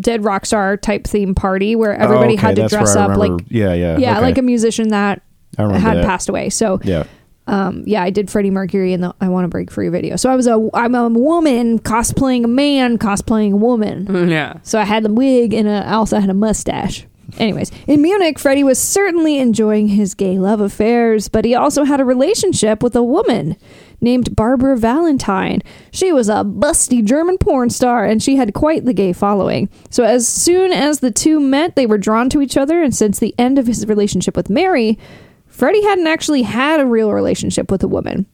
[0.00, 3.04] dead rock star type theme party where everybody Oh, okay, had to that's dress where
[3.04, 4.20] I up like yeah, yeah, yeah, okay.
[4.22, 5.22] like a musician that
[5.56, 6.04] had that.
[6.04, 6.50] passed away.
[6.50, 7.04] So Yeah.
[7.46, 10.16] um, yeah, I did Freddie Mercury in the I Want to Break Free video.
[10.16, 14.28] So I was a I'm a woman cosplaying a man cosplaying a woman.
[14.30, 14.54] Yeah.
[14.62, 17.06] So I had the wig and uh, I also had a mustache.
[17.38, 22.00] Anyways, in Munich, Freddie was certainly enjoying his gay love affairs, but he also had
[22.00, 23.56] a relationship with a woman
[24.04, 25.60] named Barbara Valentine.
[25.90, 29.68] She was a busty German porn star and she had quite the gay following.
[29.90, 33.18] So as soon as the two met, they were drawn to each other, and since
[33.18, 34.98] the end of his relationship with Mary,
[35.46, 38.26] Freddie hadn't actually had a real relationship with a woman.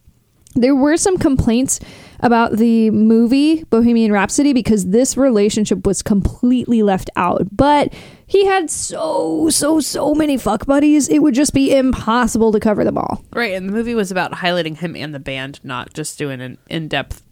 [0.55, 1.81] There were some complaints
[2.23, 7.49] about the movie Bohemian Rhapsody because this relationship was completely left out.
[7.53, 7.93] But
[8.27, 12.85] he had so, so, so many fuck buddies, it would just be impossible to cover
[12.85, 13.25] them all.
[13.33, 16.59] Right, and the movie was about highlighting him and the band, not just doing an
[16.69, 17.23] in-depth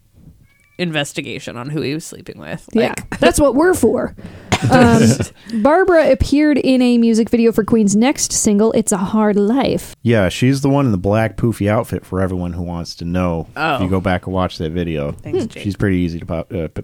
[0.79, 2.69] investigation on who he was sleeping with.
[2.73, 4.15] yeah, that's what we're for.
[4.71, 5.03] Um,
[5.63, 9.95] Barbara appeared in a music video for Queen's next single, It's a Hard Life.
[10.03, 13.47] Yeah, she's the one in the black poofy outfit for everyone who wants to know.
[13.57, 13.77] Oh.
[13.77, 16.53] If you go back and watch that video, Thanks, she's pretty easy to pop.
[16.53, 16.83] Uh, p-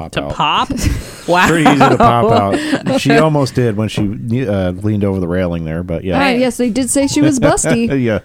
[0.00, 0.32] pop to out.
[0.32, 0.70] pop.
[1.28, 1.48] wow.
[1.48, 3.00] Pretty easy to pop out.
[3.00, 4.02] She almost did when she
[4.46, 6.20] uh, leaned over the railing there, but yeah.
[6.20, 8.02] Ah, yes, they did say she was busty.
[8.02, 8.20] yeah.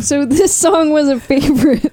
[0.00, 1.92] So this song was a favorite.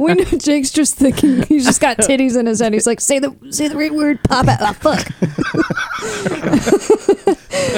[0.00, 2.72] we know Jake's just thinking he's just got titties in his head.
[2.72, 4.58] He's like, say the say the right word, pop out.
[4.60, 5.06] Oh, fuck.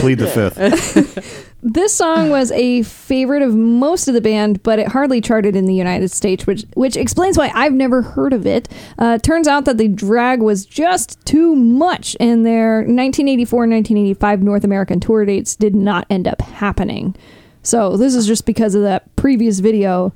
[0.00, 1.51] Plead the fifth.
[1.64, 5.66] This song was a favorite of most of the band, but it hardly charted in
[5.66, 8.68] the United States, which which explains why I've never heard of it.
[8.98, 14.98] Uh, turns out that the drag was just too much, and their 1984-1985 North American
[14.98, 17.14] tour dates did not end up happening.
[17.62, 20.12] So this is just because of that previous video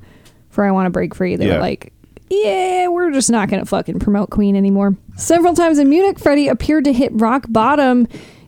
[0.49, 1.55] for "I Want to Break Free." They Yeah.
[1.55, 1.93] were like.
[2.29, 4.97] Yeah, we're just not going to fucking promote Queen anymore.
[5.15, 8.05] Several times in Munich, Freddie appeared to hit rock bottom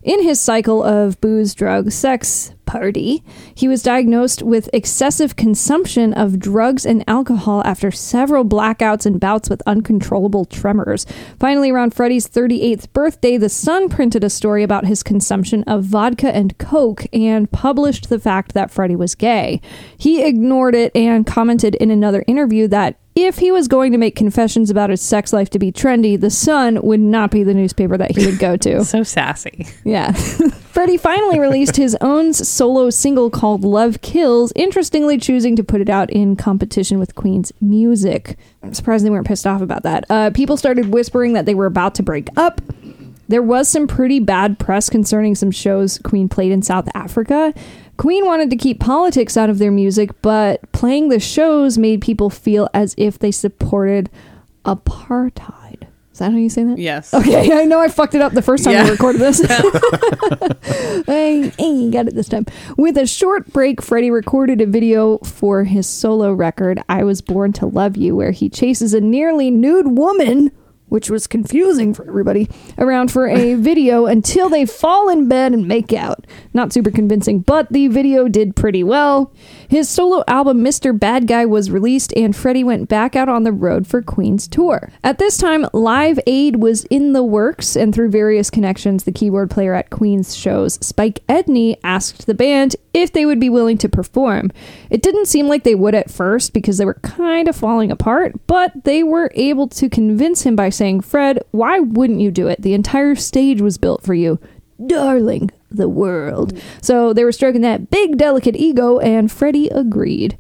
[0.10, 3.24] in his cycle of booze, drugs, sex, party.
[3.54, 9.52] He was diagnosed with excessive consumption of drugs and alcohol after several blackouts and bouts
[9.52, 11.06] with uncontrollable tremors.
[11.40, 16.36] Finally, around Freddie's 38th birthday, The Sun printed a story about his consumption of vodka
[16.36, 19.62] and coke and published the fact that Freddie was gay.
[19.96, 24.16] He ignored it and commented in another interview that if he was going to make
[24.16, 27.98] confessions about his sex life to be trendy, The Sun would not be the newspaper
[27.98, 28.86] that he would go to.
[28.90, 29.68] So sassy.
[29.84, 30.12] Yeah.
[30.72, 35.90] Freddie finally released his own solo single called Love Kills, interestingly choosing to put it
[35.90, 38.38] out in competition with Queen's music.
[38.64, 40.06] I'm surprised they weren't pissed off about that.
[40.10, 42.62] Uh, people started whispering that they were about to break up.
[43.28, 47.54] There was some pretty bad press concerning some shows Queen played in South Africa.
[48.00, 52.30] Queen wanted to keep politics out of their music, but playing the shows made people
[52.30, 54.10] feel as if they supported
[54.64, 55.84] apartheid.
[56.14, 56.78] Is that how you say that?
[56.78, 57.14] Yes.
[57.14, 58.86] Okay, I know I fucked it up the first time Yeah.
[58.86, 59.42] we recorded this.
[61.10, 62.46] I, I got it this time.
[62.78, 67.52] With a short break, Freddie recorded a video for his solo record, I Was Born
[67.54, 70.52] to Love You, where he chases a nearly nude woman,
[70.90, 75.68] which was confusing for everybody, around for a video until they fall in bed and
[75.68, 76.26] make out.
[76.54, 79.34] Not super convincing, but the video did pretty well.
[79.70, 80.98] His solo album, Mr.
[80.98, 84.92] Bad Guy, was released, and Freddie went back out on the road for Queen's tour.
[85.04, 89.52] At this time, Live Aid was in the works, and through various connections, the keyboard
[89.52, 93.88] player at Queen's shows, Spike Edney, asked the band if they would be willing to
[93.88, 94.52] perform.
[94.90, 98.48] It didn't seem like they would at first because they were kind of falling apart,
[98.48, 102.64] but they were able to convince him by saying, Fred, why wouldn't you do it?
[102.64, 104.40] The entire stage was built for you.
[104.84, 106.60] Darling, the world.
[106.82, 110.38] So they were stroking that big, delicate ego, and Freddie agreed.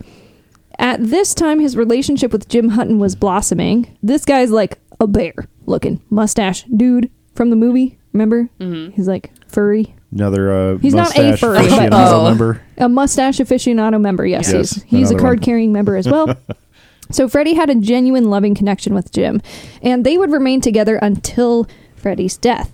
[0.78, 3.98] At this time, his relationship with Jim Hutton was blossoming.
[4.02, 5.34] This guy's like a bear
[5.66, 7.98] looking mustache dude from the movie.
[8.14, 8.50] Remember?
[8.60, 8.92] Mm-hmm.
[8.96, 9.94] He's like furry.
[10.12, 12.24] Another uh, He's not a furry, but- aficionado Oh.
[12.30, 12.62] member.
[12.78, 14.52] A mustache aficionado member, yes.
[14.52, 16.36] Yes, he's he's a card carrying member as well.
[17.12, 19.42] so Freddie had a genuine loving connection with Jim,
[19.84, 22.74] and they would remain together until Freddie's death.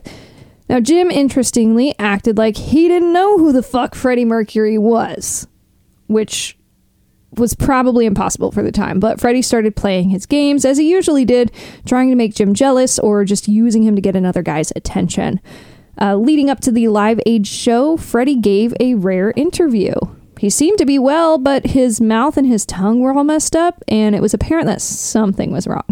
[0.68, 5.48] Now, Jim, interestingly, acted like he didn't know who the fuck Freddie Mercury was,
[6.08, 6.58] which
[7.38, 9.00] was probably impossible for the time.
[9.00, 11.52] But Freddie started playing his games, as he usually did,
[11.86, 15.40] trying to make Jim jealous or just using him to get another guy's attention.
[16.02, 19.94] Uh, leading up to the Live Aid show, Freddie gave a rare interview.
[20.40, 23.84] He seemed to be well, but his mouth and his tongue were all messed up,
[23.88, 25.86] and it was apparent that something was wrong.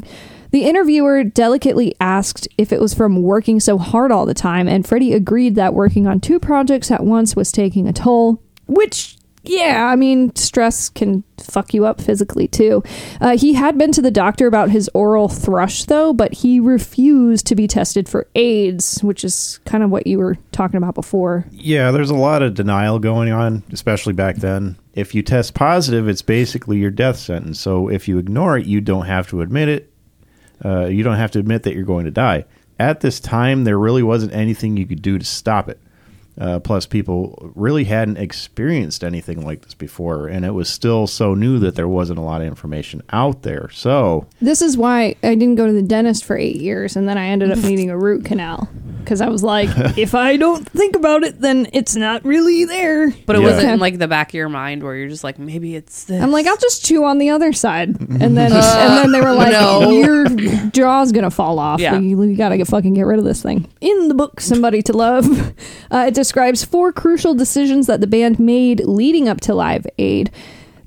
[0.54, 4.88] The interviewer delicately asked if it was from working so hard all the time, and
[4.88, 9.90] Freddie agreed that working on two projects at once was taking a toll, which yeah,
[9.92, 12.84] I mean, stress can fuck you up physically too.
[13.20, 17.48] Uh, he had been to the doctor about his oral thrush, though, but he refused
[17.48, 21.46] to be tested for AIDS, which is kind of what you were talking about before.
[21.52, 24.78] Yeah, there's a lot of denial going on, especially back then.
[24.94, 27.60] If you test positive, it's basically your death sentence.
[27.60, 29.93] So if you ignore it, you don't have to admit it.
[30.64, 32.46] Uh, you don't have to admit that you're going to die.
[32.80, 35.80] At this time, there really wasn't anything you could do to stop it.
[36.40, 41.34] Uh, plus, people really hadn't experienced anything like this before, and it was still so
[41.36, 43.70] new that there wasn't a lot of information out there.
[43.72, 47.18] So, This is why I didn't go to the dentist for eight years, and then
[47.18, 48.68] I ended up needing a root canal
[49.00, 53.12] because I was like, if I don't think about it, then it's not really there.
[53.26, 53.48] But it Yeah.
[53.50, 56.22] wasn't in like the back of your mind where you're just like, maybe it's this.
[56.24, 59.34] I'm like, I'll just chew on the other side, and then and then they were
[59.34, 59.92] like, no.
[59.92, 60.26] your
[60.72, 61.80] jaw's gonna fall off.
[61.80, 62.00] Yeah.
[62.00, 63.68] you, you gotta get fucking get rid of this thing.
[63.82, 65.26] In the book, Somebody to Love,
[65.92, 70.32] uh, it describes four crucial decisions that the band made leading up to Live Aid.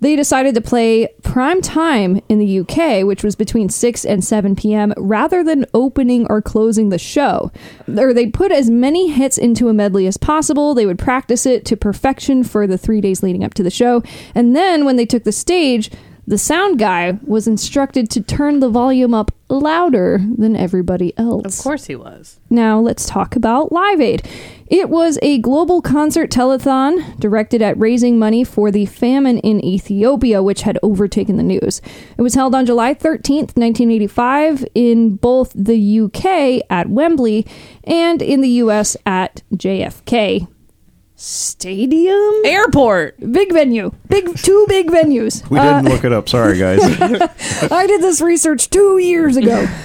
[0.01, 4.57] They decided to play prime time in the UK, which was between 6 and 7
[4.57, 7.53] p.m., rather than opening or closing the show.
[7.87, 10.74] Or they put as many hits into a medley as possible.
[10.74, 14.03] They would practice it to perfection for the three days leading up to the show.
[14.34, 15.91] And then when they took the stage,
[16.26, 21.58] the sound guy was instructed to turn the volume up louder than everybody else.
[21.58, 22.40] of course he was.
[22.50, 24.28] Now let's talk about Live Aid.
[24.66, 30.42] It was a global concert telethon directed at raising money for the famine in Ethiopia,
[30.42, 31.80] which had overtaken the news.
[32.18, 37.46] It was held on July 13th, 1985, in both the UK at Wembley
[37.84, 40.48] and in the US at JFK
[41.16, 42.34] Stadium.
[42.44, 43.18] Airport.
[43.32, 45.48] Big venue, big two big venues.
[45.48, 46.28] we Uh, didn't look it up.
[46.28, 46.80] Sorry, guys.
[47.72, 49.66] I did this research two years ago.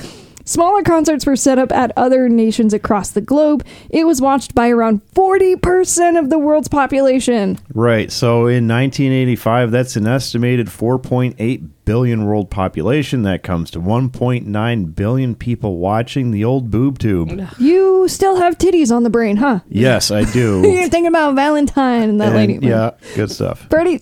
[0.46, 3.66] Smaller concerts were set up at other nations across the globe.
[3.90, 7.60] It was watched by around 40% of the world's population.
[7.74, 8.12] Right.
[8.12, 13.24] So in 1985, that's an estimated 4.8 billion world population.
[13.24, 17.48] That comes to 1.9 billion people watching the old boob tube.
[17.60, 19.60] You still have titties on the brain, huh?
[19.68, 20.62] Yes, I do.
[20.66, 22.66] You're thinking about Valentine and that And, lady.
[22.66, 23.68] yeah, good stuff.
[23.70, 24.02] Freddie.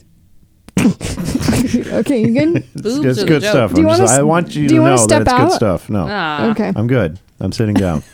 [1.87, 2.55] Okay, you good?
[2.75, 3.51] It's, Boobs it's are the good joke.
[3.51, 3.73] stuff.
[3.73, 5.03] Do you I'm wanna just- s- I want you do to you wanna know that
[5.09, 5.47] step it's out?
[5.49, 5.89] good stuff.
[5.89, 6.51] No, Ah.
[6.51, 6.71] Okay.
[6.75, 7.19] I'm good.
[7.41, 8.01] I'm sitting down.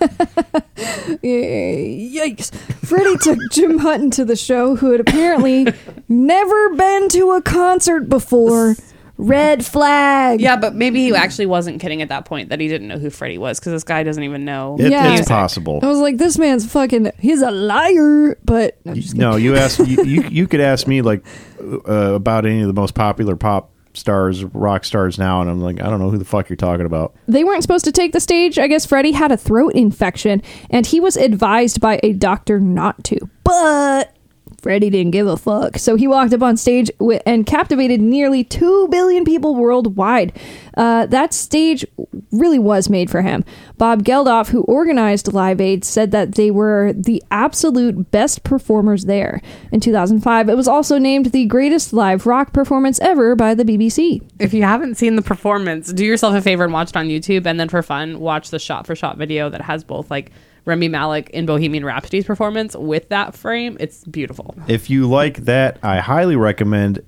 [1.24, 2.54] Yikes.
[2.86, 5.66] Freddie took Jim Hutton to the show, who had apparently
[6.08, 8.76] never been to a concert before.
[9.18, 10.42] Red flag.
[10.42, 13.10] Yeah, but maybe he actually wasn't kidding at that point that he didn't know who
[13.10, 14.76] Freddie was because this guy doesn't even know.
[14.80, 15.16] It, Yeah.
[15.18, 15.80] It's possible.
[15.82, 18.38] I was like, this man's fucking, he's a liar.
[18.44, 19.22] But no, just kidding.
[19.22, 21.26] No, you ask you, you you could ask me like
[21.62, 25.82] uh, about any of the most popular pop stars, rock stars now, and I'm like,
[25.82, 27.16] I don't know who the fuck you're talking about.
[27.28, 28.60] they weren't supposed to take the stage.
[28.60, 33.02] I guess Freddie had a throat infection and he was advised by a doctor not
[33.06, 33.30] to.
[33.44, 34.15] But
[34.62, 35.78] Freddie didn't give a fuck.
[35.78, 40.34] So he walked up on stage wi- and captivated nearly 2 billion people worldwide.
[40.76, 41.86] Uh, that stage
[42.32, 43.44] really was made for him.
[43.78, 49.42] Bob Geldof, who organized Live Aid, said that they were the absolute best performers there.
[49.72, 54.22] In 2005, it was also named the greatest live rock performance ever by the BBC.
[54.40, 57.46] If you haven't seen the performance, do yourself a favor and watch it on YouTube,
[57.46, 60.32] and then for fun, watch the shot for shot video that has both like
[60.66, 63.78] Rami Malek in Bohemian Rhapsody's performance with that frame.
[63.80, 64.56] It's beautiful.
[64.68, 67.04] If you like that, I highly recommend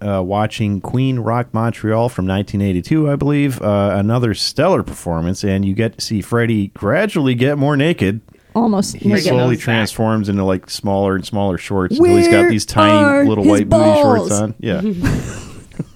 [0.00, 3.60] uh, watching Queen Rock Montreal from 1982, I believe.
[3.60, 8.20] Uh, another stellar performance, and you get to see Freddie gradually get more naked.
[8.54, 8.96] Almost.
[8.96, 9.64] He slowly those back.
[9.64, 13.68] transforms into like smaller and smaller shorts until he's got these tiny little his white
[13.68, 14.54] booty shorts on.
[14.58, 14.80] Yeah.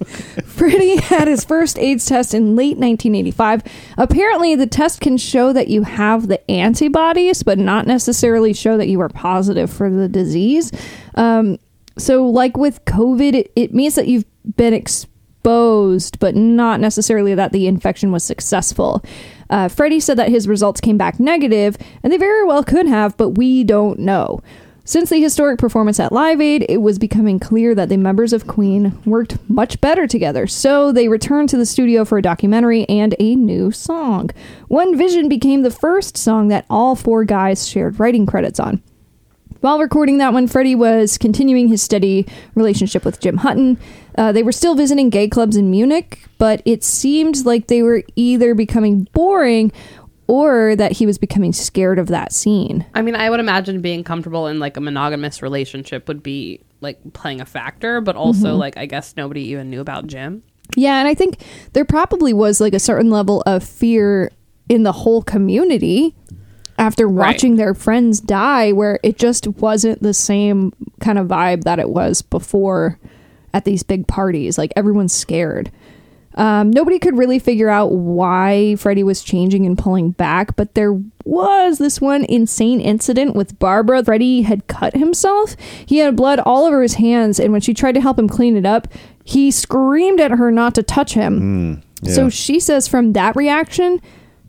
[0.45, 3.63] Freddie had his first AIDS test in late 1985.
[3.97, 8.89] Apparently, the test can show that you have the antibodies, but not necessarily show that
[8.89, 10.73] you are positive for the disease.
[11.15, 11.59] Um,
[11.97, 14.25] so, like with COVID, it, it means that you've
[14.57, 19.05] been exposed, but not necessarily that the infection was successful.
[19.51, 23.17] Uh, Freddie said that his results came back negative, and they very well could have,
[23.17, 24.41] but we don't know.
[24.87, 28.47] Since the historic performance at Live Aid, it was becoming clear that the members of
[28.47, 33.15] Queen worked much better together, so they returned to the studio for a documentary and
[33.19, 34.29] a new song.
[34.69, 38.83] One Vision became the first song that all four guys shared writing credits on.
[39.63, 43.79] While recording that one, Freddie was continuing his steady relationship with Jim Hutton.
[44.19, 48.03] Uh, they were still visiting gay clubs in Munich, but it seemed like they were
[48.17, 49.73] either becoming boring
[50.27, 52.87] or that he was becoming scared of that scene.
[52.95, 56.99] I mean, I would imagine being comfortable in like a monogamous relationship would be like
[57.13, 58.59] playing a factor, but also mm-hmm.
[58.59, 60.43] like I guess nobody even knew about Jim.
[60.77, 64.31] Yeah, and I think there probably was like a certain level of fear
[64.69, 66.15] in the whole community
[66.79, 67.29] after Right.
[67.29, 71.91] watching their friends die where it just wasn't the same kind of vibe that it
[71.91, 72.99] was before
[73.53, 74.59] at these big parties.
[74.59, 75.71] Like everyone's scared.
[76.37, 81.01] Um, nobody could really figure out why Freddie was changing and pulling back, but there
[81.25, 84.05] was this one insane incident with Barbara.
[84.05, 85.55] Freddie had cut himself.
[85.87, 88.57] He had blood all over his hands, and when she tried to help him clean
[88.57, 88.89] it up,
[89.23, 91.83] he screamed at her not to touch him.
[92.03, 92.13] yeah.
[92.13, 94.01] So she says from that reaction,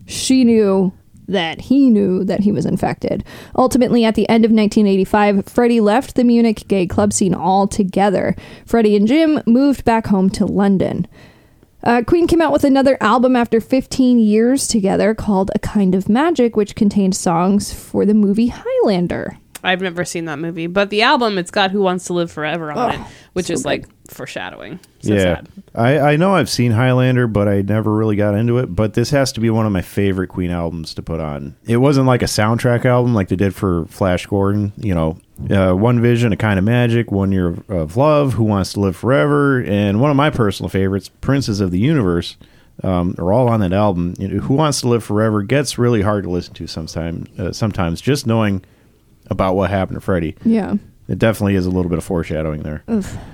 [0.06, 0.92] she knew
[1.28, 3.24] that he knew that he was infected.
[3.56, 8.36] Ultimately, at the end of 1985, Freddie left the Munich gay club scene altogether.
[8.64, 11.06] Freddie and Jim moved back home to London.
[11.86, 16.08] Uh, Queen came out with another album after 15 years together called A Kind of
[16.08, 19.38] Magic, which contained songs for the movie Highlander.
[19.62, 22.72] I've never seen that movie, but the album it's got "Who Wants to Live Forever"
[22.72, 23.00] on it,
[23.34, 23.68] which so is good.
[23.68, 24.80] like foreshadowing.
[25.00, 25.22] So yeah.
[25.22, 25.48] sad.
[25.76, 28.66] I, I know I've seen Highlander, but I never really got into it.
[28.74, 31.54] But this has to be one of my favorite Queen albums to put on.
[31.66, 34.72] It wasn't like a soundtrack album like they did for Flash Gordon.
[34.76, 35.18] You know,
[35.50, 38.80] uh, One Vision, A Kind of Magic, One Year of, of Love, Who Wants to
[38.80, 42.36] Live Forever, and one of my personal favorites, Princes of the Universe.
[42.82, 44.12] Um, are all on that album.
[44.18, 47.26] You know, Who Wants to Live Forever gets really hard to listen to sometimes.
[47.38, 48.62] Uh, sometimes just knowing
[49.30, 50.74] about what happened to Freddie, Yeah.
[51.08, 52.84] it definitely is a little bit of foreshadowing there.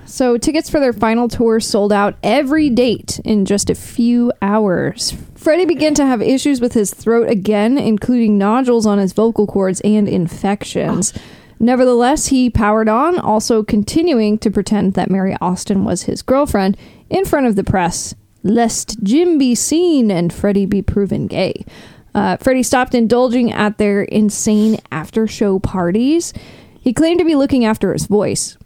[0.06, 5.16] So tickets for their final tour sold out every date in just a few hours.
[5.34, 9.80] Freddie began to have issues with his throat again, including nodules on his vocal cords
[9.80, 11.12] and infections.
[11.62, 16.76] Nevertheless, he powered on, also continuing to pretend that Mary Austin was his girlfriend
[17.08, 21.64] in front of the press, lest Jim be seen and Freddie be proven gay.
[22.16, 26.34] Uh, Freddie stopped indulging at their insane after show parties.
[26.80, 28.58] He claimed to be looking after his voice.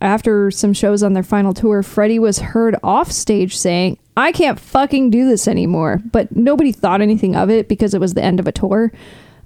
[0.00, 4.60] After some shows on their final tour, Freddie was heard off stage saying, I can't
[4.60, 6.00] fucking do this anymore.
[6.12, 8.92] But nobody thought anything of it because it was the end of a tour.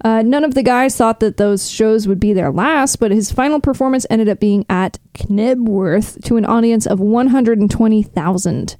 [0.05, 3.33] Uh, none of the guys thought that those shows would be their last, but his
[3.33, 8.77] final performance ended up being at Knebworth to an audience of 120,000.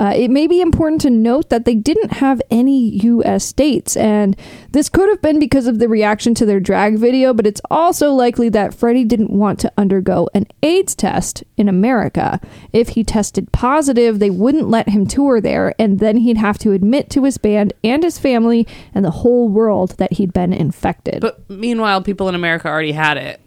[0.00, 3.52] Uh, it may be important to note that they didn't have any U.S.
[3.52, 4.34] dates, and
[4.70, 8.10] this could have been because of the reaction to their drag video, but it's also
[8.10, 12.40] likely that Freddie didn't want to undergo an AIDS test in America.
[12.72, 16.72] If he tested positive, they wouldn't let him tour there, and then he'd have to
[16.72, 21.20] admit to his band and his family and the whole world that he'd been infected.
[21.20, 23.38] But meanwhile, people in America already had it.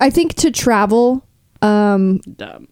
[0.00, 1.24] I think to travel,
[1.62, 2.66] um, Dumb.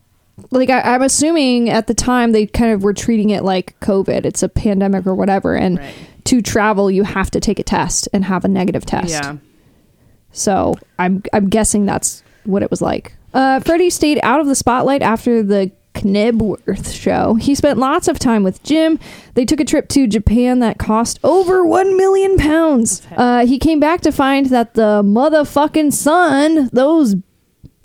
[0.51, 4.25] Like I, I'm assuming at the time they kind of were treating it like COVID.
[4.27, 5.95] It's a pandemic or whatever, and Right.
[6.25, 9.11] to travel you have to take a test and have a negative test.
[9.11, 9.37] Yeah.
[10.33, 13.15] So I'm I'm guessing that's what it was like.
[13.33, 17.35] Uh, Freddie stayed out of the spotlight after the Knebworth show.
[17.35, 18.99] He spent lots of time with Jim.
[19.33, 23.01] They took a trip to Japan that cost over one million pounds.
[23.17, 27.15] Uh, he came back to find that the motherfucking sun, those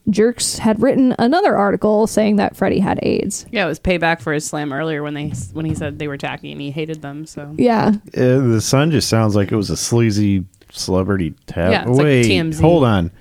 [0.10, 3.46] Jerks had written another article saying that Freddie had AIDS.
[3.52, 6.18] Yeah, it was payback for his slam earlier when they when he said they were
[6.18, 7.26] tacky and he hated them.
[7.26, 7.92] So Yeah.
[8.18, 11.72] Uh, the Sun just sounds like it was a sleazy celebrity tab.
[11.72, 12.60] Yeah, it's like Wait, TMZ.
[12.62, 13.12] hold on.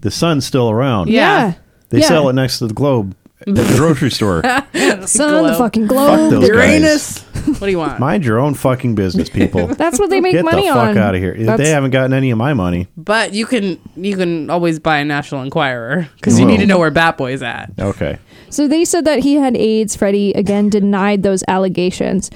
[0.00, 1.08] The Sun's still around.
[1.08, 1.54] Yeah.
[1.90, 2.08] They Yeah.
[2.08, 3.14] sell it next to the Globe
[3.46, 4.42] at the grocery store.
[4.72, 5.58] Sun, the Globe.
[5.58, 6.30] fucking Fuck globe.
[6.30, 7.22] those Uranus.
[7.44, 7.98] what do you want?
[8.00, 9.66] Mind your own fucking business, people.
[9.68, 10.98] That's what they make Get the money fuck on.
[10.98, 11.34] out of here.
[11.36, 12.88] That's- They haven't gotten any of my money.
[12.96, 16.54] but you can you can always buy a National Enquirer because you Well.
[16.54, 17.70] need to know where Bat Boy's at.
[17.78, 18.18] Okay.
[18.50, 19.96] So they said that he had AIDS.
[19.96, 22.30] Freddie again denied those allegations.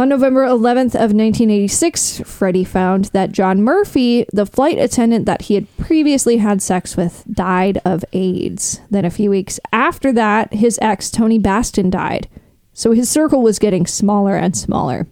[0.00, 5.54] On November 11th of 1986, Freddie found that John Murphy, the flight attendant that he
[5.56, 8.80] had previously had sex with, died of AIDS.
[8.90, 12.28] Then a few weeks after that, his ex Tony Bastin died.
[12.72, 15.08] So his circle was getting smaller and smaller.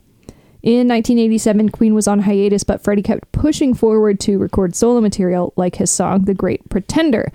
[0.62, 5.52] In 1987, Queen was on hiatus, but Freddie kept pushing forward to record solo material
[5.56, 7.32] like his song The Great Pretender.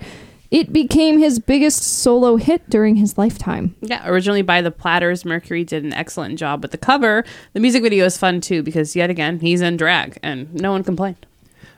[0.52, 3.74] It became his biggest solo hit during his lifetime.
[3.80, 7.24] Yeah, originally by the Platters, Mercury did an excellent job with the cover.
[7.54, 10.84] The music video is fun too because yet again he's in drag and no one
[10.84, 11.24] complained.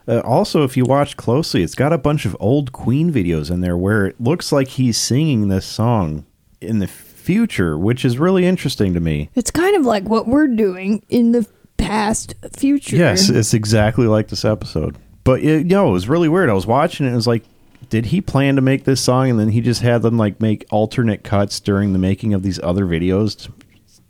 [0.08, 3.60] Uh, also, if you watch closely, it's got a bunch of old Queen videos in
[3.60, 6.26] there where it looks like he's singing this song
[6.60, 9.30] in the future, which is really interesting to me.
[9.36, 11.46] It's kind of like what we're doing in the
[11.76, 12.96] past future.
[12.96, 14.96] Yes, it's exactly like this episode.
[15.22, 16.50] But it, you know, it was really weird.
[16.50, 17.10] I was watching it.
[17.10, 17.44] and It was like,
[17.88, 20.64] did he plan to make this song, and then he just had them like make
[20.70, 23.52] alternate cuts during the making of these other videos to,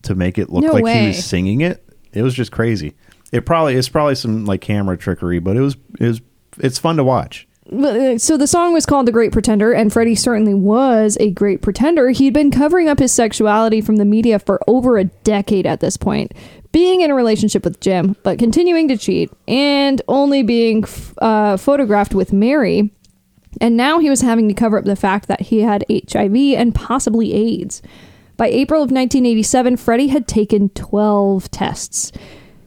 [0.02, 1.84] to make it look No like he was singing it?
[2.12, 2.94] It was just crazy.
[3.32, 6.20] It probably it's probably some like camera trickery, but it was it was
[6.58, 7.48] it's fun to watch.
[7.72, 11.62] Uh, So the song was called The Great Pretender, and Freddie certainly was a great
[11.62, 12.10] pretender.
[12.10, 15.96] He'd been covering up his sexuality from the media for over a decade at this
[15.96, 16.32] point,
[16.72, 21.56] being in a relationship with Jim, but continuing to cheat, and only being f- uh,
[21.56, 22.92] photographed with Mary.
[23.60, 26.74] And now he was having to cover up the fact that he had HIV and
[26.74, 27.82] possibly AIDS.
[28.36, 32.10] By April of 1987, Freddie had taken 12 tests.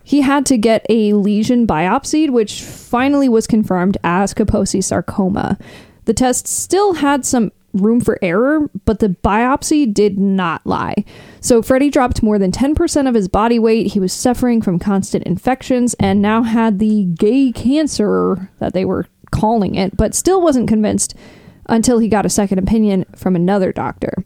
[0.04, 5.58] He had to get a lesion biopsied, which finally was confirmed as Kaposi sarcoma.
[6.06, 11.04] The test still had some room for error, but the biopsy did not lie.
[11.42, 13.88] So Freddie dropped more than 10% of his body weight.
[13.88, 19.08] He was suffering from constant infections and now had the gay cancer that they were
[19.32, 21.16] calling it, but still wasn't convinced
[21.68, 24.24] until he got a second opinion from another doctor.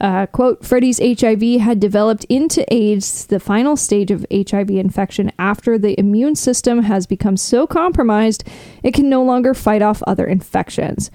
[0.00, 5.78] Uh, quote, Freddie's HIV had developed into AIDS, the final stage of HIV infection, after
[5.78, 8.42] the immune system has become so compromised
[8.82, 11.10] it can no longer fight off other infections.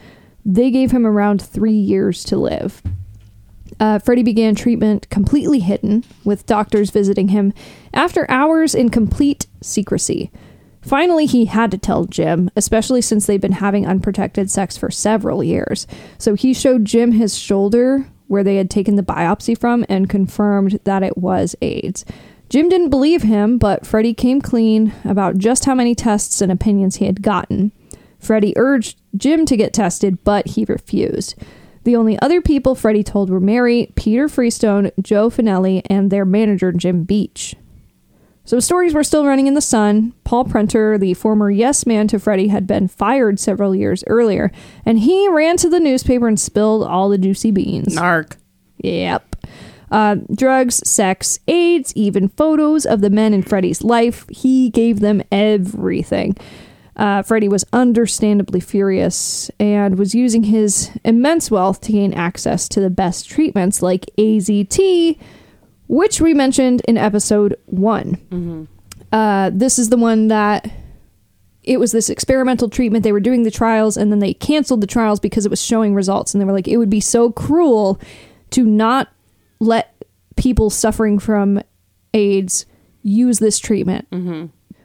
[0.46, 2.82] They gave him around three years to live.
[3.78, 7.54] Uh, Freddie began treatment completely hidden, with doctors visiting him
[7.94, 10.32] after hours in complete secrecy.
[10.88, 15.44] Finally, he had to tell Jim, especially since they'd been having unprotected sex for several
[15.44, 15.86] years.
[16.18, 20.80] So he showed Jim his shoulder where they had taken the biopsy from and confirmed
[20.86, 22.06] that it was AIDS.
[22.48, 26.96] Jim didn't believe him, but Freddie came clean about just how many tests and opinions
[26.96, 27.74] he had gotten.
[28.18, 31.36] Freddie urged Jim to get tested, but he refused.
[31.84, 36.72] The only other people Freddie told were Mary, Peter Freestone, Joe Fanelli, and their manager,
[36.72, 37.56] Jim Beach.
[38.48, 40.14] So stories were still running in the sun.
[40.24, 44.54] Paul Prenter, the former yes man to Freddie, had been fired several years earlier,
[44.86, 47.98] and he ran to the newspaper and spilled all the juicy beans.
[47.98, 48.38] Narc.
[48.78, 49.36] Yep.
[49.92, 54.26] Uh, drugs, sex, AIDS, even photos of the men in Freddie's life.
[54.30, 56.38] He gave them everything.
[56.96, 62.80] Uh, Freddie was understandably furious and was using his immense wealth to gain access to
[62.80, 65.20] the best treatments like AZT,
[65.88, 68.68] which we mentioned in episode one.
[69.12, 70.70] Uh, this is the one that
[71.64, 73.04] it was this experimental treatment.
[73.04, 75.94] They were doing the trials and then they canceled the trials because it was showing
[75.94, 76.34] results.
[76.34, 78.00] And they were like, it would be so cruel
[78.52, 79.10] to not
[79.60, 79.94] let
[80.36, 81.62] people suffering from
[82.14, 82.66] AIDS
[83.02, 84.08] use this treatment.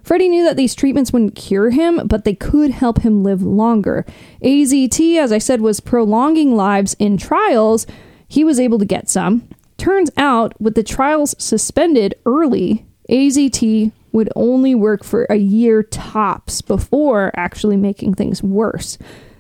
[0.03, 4.05] Freddie knew that these treatments wouldn't cure him, but they could help him live longer.
[4.43, 7.87] AZT, as I said, was prolonging lives in trials.
[8.27, 9.49] He was able to get some.
[9.83, 16.63] Turns out, with the trials suspended early, AZT would only work for a year tops
[16.63, 18.97] before actually making things worse.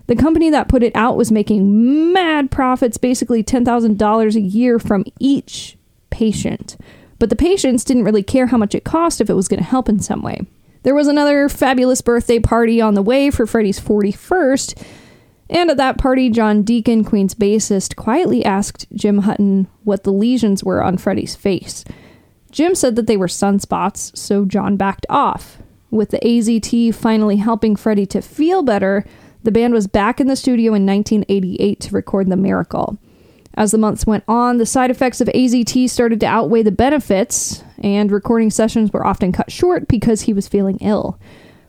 [0.09, 5.05] The company that put it out was making mad profits, basically $10,000 a year from
[5.21, 5.79] each
[6.11, 6.77] patient.
[7.21, 9.71] But the patients didn't really care how much it cost if it was going to
[9.71, 10.41] help in some way.
[10.83, 14.77] There was another fabulous birthday party on the way for Freddie's 41st,
[15.53, 20.65] and at that party, John Deacon, Queen's bassist, quietly asked Jim Hutton what the lesions
[20.65, 21.85] were on Freddie's face.
[22.51, 25.59] Jim said that they were sunspots, so John backed off.
[25.91, 29.05] With the AZT finally helping Freddie to feel better,
[29.45, 32.99] The band was back in the studio in 1988 to record The Miracle.
[33.55, 37.63] As the months went on, the side effects of AZT started to outweigh the benefits,
[37.83, 41.19] and recording sessions were often cut short because he was feeling ill.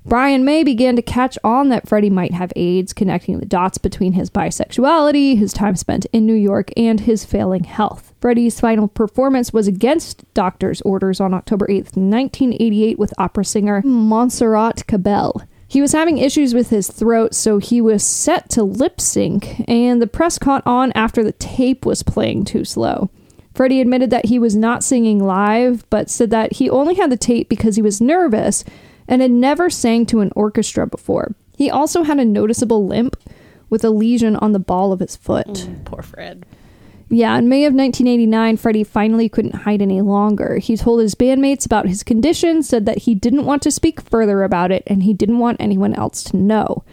[0.06, 4.14] Brian May began to catch on that Freddie might have AIDS, connecting the dots between
[4.14, 8.14] his bisexuality, his time spent in New York, and his failing health.
[8.20, 14.86] Freddie's final performance was against doctor's orders on October 8th, 1988, with opera singer Montserrat
[14.88, 15.48] Caballé.
[15.70, 20.02] He was having issues with his throat, so he was set to lip sync, and
[20.02, 23.10] the press caught on after the tape was playing too slow.
[23.56, 27.18] Freddie admitted that he was not singing live, but said that he only had the
[27.18, 28.64] tape because he was nervous
[29.08, 31.36] and had never sang to an orchestra before.
[31.58, 33.16] He also had a noticeable limp
[33.70, 35.48] with a lesion on the ball of his foot.
[35.48, 36.46] Mm, poor Fred.
[37.10, 40.58] Yeah, in May of 1989, Freddie finally couldn't hide any longer.
[40.58, 44.44] He told his bandmates about his condition, said that he didn't want to speak further
[44.44, 46.84] about it, and he didn't want anyone else to know.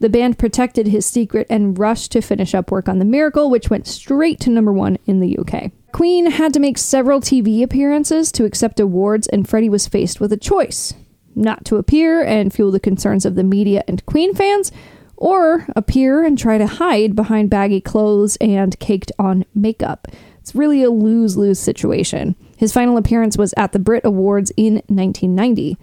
[0.00, 3.70] The band protected his secret and rushed to finish up work on The Miracle, which
[3.70, 5.72] went straight to number one in the UK.
[5.92, 10.32] Queen had to make several TV appearances to accept awards, and Freddie was faced with
[10.32, 10.94] a choice
[11.40, 14.70] not to appear and fuel the concerns of the media and Queen fans,
[15.16, 20.08] or appear and try to hide behind baggy clothes and caked on makeup.
[20.40, 22.34] It's really a lose lose situation.
[22.56, 25.76] His final appearance was at the Brit Awards in 1990.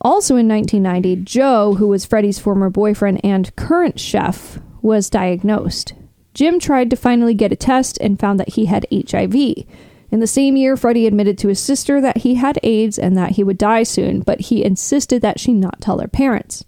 [0.00, 5.94] Also in 1990, Joe, who was Freddie's former boyfriend and current chef, was diagnosed.
[6.34, 9.64] Jim tried to finally get a test and found that he had HIV.
[10.10, 13.32] In the same year, Freddie admitted to his sister that he had AIDS and that
[13.32, 16.64] he would die soon, but he insisted that she not tell her parents.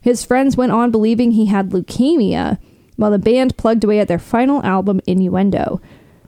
[0.00, 2.58] His friends went on believing he had leukemia,
[2.96, 5.80] while the band plugged away at their final album, Innuendo.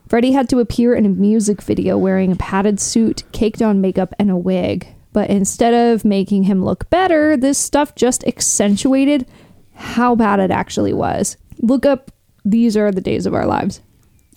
[0.09, 4.15] Freddie had to appear in a music video wearing a padded suit, caked on makeup,
[4.19, 4.87] and a wig.
[5.13, 9.27] But instead of making him look better, this stuff just accentuated
[9.75, 11.37] how bad it actually was.
[11.59, 12.13] Look up
[12.45, 13.81] These Are the Days of Our Lives.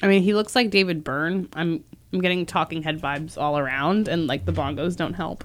[0.01, 1.49] I mean, he looks like David Byrne.
[1.53, 1.83] I'm
[2.13, 5.43] I'm getting talking head vibes all around, and like the bongos don't help.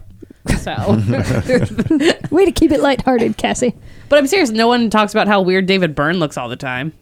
[0.58, 0.72] So,
[2.30, 3.74] Way to keep it lighthearted, Cassie.
[4.08, 4.50] but I'm serious.
[4.50, 6.92] No one talks about how weird David Byrne looks all the time.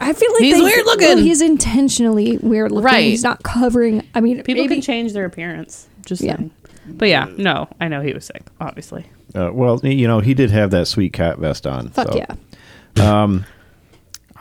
[0.00, 1.08] I feel like He's they- weird looking.
[1.08, 2.84] well, he's intentionally weird looking.
[2.84, 3.04] Right.
[3.04, 4.06] He's not covering.
[4.14, 5.88] I mean, People maybe, can change their appearance.
[6.06, 6.36] Just Yeah.
[6.36, 6.50] saying.
[6.86, 8.42] But yeah, no, I know he was sick.
[8.60, 11.90] Obviously, Uh, well, you know, he did have that sweet cat vest on.
[11.90, 12.16] Fuck so.
[12.96, 13.42] yeah.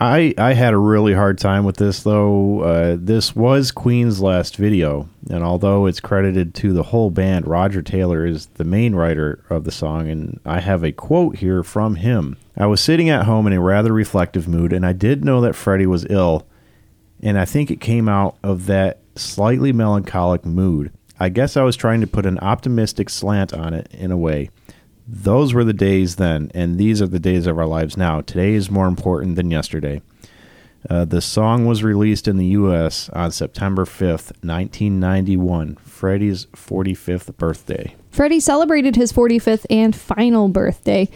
[0.01, 2.61] I I had a really hard time with this though.
[2.61, 7.83] Uh, this was Queen's last video, and although it's credited to the whole band, Roger
[7.83, 11.97] Taylor is the main writer of the song, and I have a quote here from
[11.97, 12.35] him.
[12.57, 15.55] I was sitting at home in a rather reflective mood, and I did know that
[15.55, 16.47] Freddie was ill,
[17.21, 20.91] and I think it came out of that slightly melancholic mood.
[21.19, 24.49] I guess I was trying to put an optimistic slant on it in a way.
[25.07, 28.21] Those were the days then, and these are the days of our lives now.
[28.21, 30.01] Today is more important than yesterday.
[30.89, 33.09] Uh, the song was released in the U.S.
[33.09, 37.95] on September 5th, 1991, Freddie's 45th birthday.
[38.09, 41.07] Freddie celebrated his 45th and final birthday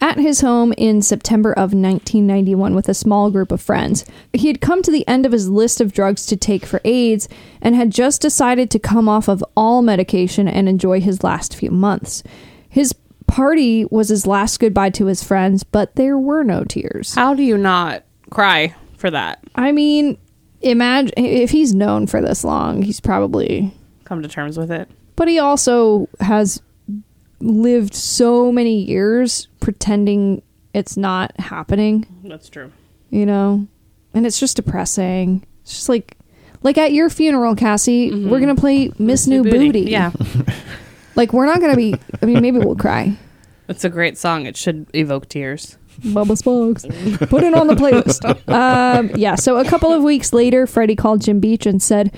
[0.00, 4.04] at his home in September of 1991 with a small group of friends.
[4.32, 7.28] He had come to the end of his list of drugs to take for AIDS
[7.60, 11.72] and had just decided to come off of all medication and enjoy his last few
[11.72, 12.22] months.
[12.68, 12.94] His
[13.28, 17.14] party was his last goodbye to his friends, but there were no tears.
[17.14, 19.38] how do you not cry for that?
[19.54, 20.18] I mean,
[20.60, 23.72] imagine if he's known for this long, he's probably.
[24.04, 24.88] Come to terms with it.
[25.16, 26.62] But he also has
[27.40, 30.42] lived so many years pretending
[30.74, 32.72] it's not happening, That's true.
[33.10, 33.66] you know?
[34.14, 35.44] And it's just depressing.
[35.62, 36.16] It's just like.
[36.60, 38.40] Like at your funeral, Cassie, we're mm-hmm.
[38.40, 39.82] gonna play Miss New Booty.
[39.82, 40.10] Yeah,
[41.18, 41.96] Like we're not gonna be.
[42.22, 43.16] I mean, maybe we'll cry.
[43.68, 44.46] it's a great song.
[44.46, 45.76] It should evoke tears.
[46.00, 47.28] Bubba Sparxxx.
[47.28, 48.24] Put it on the playlist.
[48.48, 52.14] Um, yeah, so a couple of weeks later, Freddie called Jim Beach and said,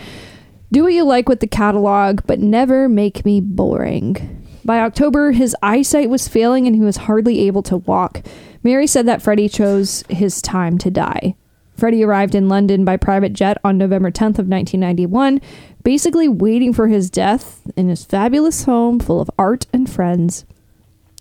[0.70, 4.46] Do what you like with the catalog, but never make me boring.
[4.66, 8.22] By October, his eyesight was failing and he was hardly able to walk.
[8.62, 11.34] Mary said that Freddie chose his time to die.
[11.81, 15.41] Freddie arrived in London by private jet on November 10th of 1991,
[15.83, 20.45] basically waiting for his death in his fabulous home full of art and friends.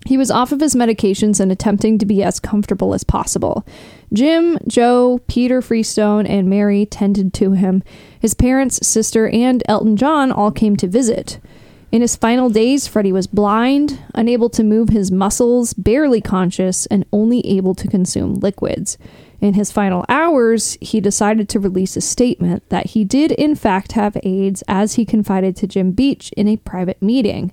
[0.04, 3.66] He was off of his medications and attempting to be as comfortable as possible.
[4.12, 7.82] Jim, Joe, Peter Freestone, and Mary tended to him.
[8.20, 11.38] His parents, sister, and Elton John all came to visit.
[11.90, 17.06] In his final days, Freddie was blind, unable to move his muscles, barely conscious, and
[17.12, 18.98] only able to consume liquids.
[19.40, 23.92] In his final hours, he decided to release a statement that he did, in fact,
[23.92, 27.52] have AIDS, as he confided to Jim Beach in a private meeting.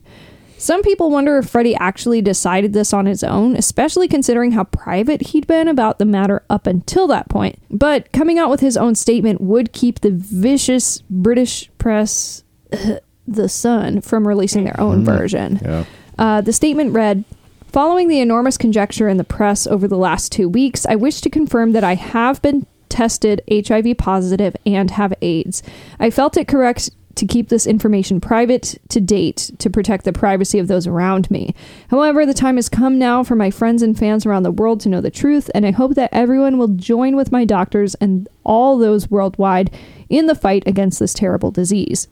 [0.57, 5.27] Some people wonder if Freddie actually decided this on his own, especially considering how private
[5.27, 7.59] he'd been about the matter up until that point.
[7.69, 12.43] But coming out with his own statement would keep the vicious British press,
[13.27, 15.59] The Sun, from releasing their own version.
[15.63, 15.85] Yeah.
[16.17, 17.23] Uh, the statement read
[17.67, 21.29] Following the enormous conjecture in the press over the last two weeks, I wish to
[21.29, 25.61] confirm that I have been tested HIV positive and have AIDS.
[25.99, 30.59] I felt it correct to keep this information private to date to protect the privacy
[30.59, 31.53] of those around me.
[31.89, 34.89] However, the time has come now for my friends and fans around the world to
[34.89, 38.77] know the truth, and I hope that everyone will join with my doctors and all
[38.77, 39.75] those worldwide
[40.09, 42.07] in the fight against this terrible disease.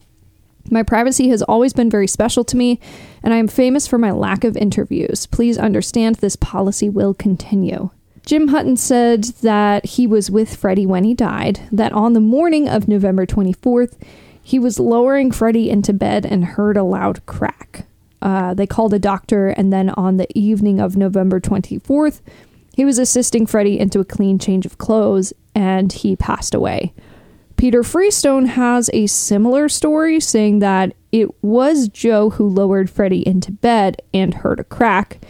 [0.71, 2.79] My privacy has always been very special to me,
[3.21, 5.27] and I am famous for my lack of interviews.
[5.27, 7.91] Please understand this policy will continue.
[8.25, 12.67] Jim Hutton said that he was with Freddie when he died, that on the morning
[12.67, 13.95] of November 24th,
[14.41, 17.85] he was lowering Freddie into bed and heard a loud crack.
[18.21, 22.21] Uh, they called a doctor, and then on the evening of November 24th,
[22.75, 26.93] he was assisting Freddie into a clean change of clothes and he passed away.
[27.57, 33.51] Peter Freestone has a similar story saying that it was Joe who lowered Freddie into
[33.51, 35.25] bed and heard a crack.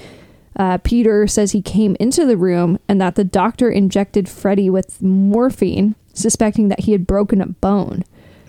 [0.57, 5.01] Uh, Peter says he came into the room and that the doctor injected Freddie with
[5.01, 8.03] morphine, suspecting that he had broken a bone.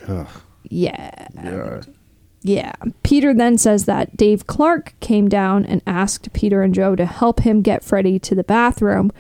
[0.09, 0.29] Ugh.
[0.68, 1.29] Yeah.
[1.35, 1.83] Yeah.
[2.43, 2.72] Yeah.
[3.03, 7.41] Peter then says that Dave Clark came down and asked Peter and Joe to help
[7.41, 9.11] him get Freddie to the bathroom,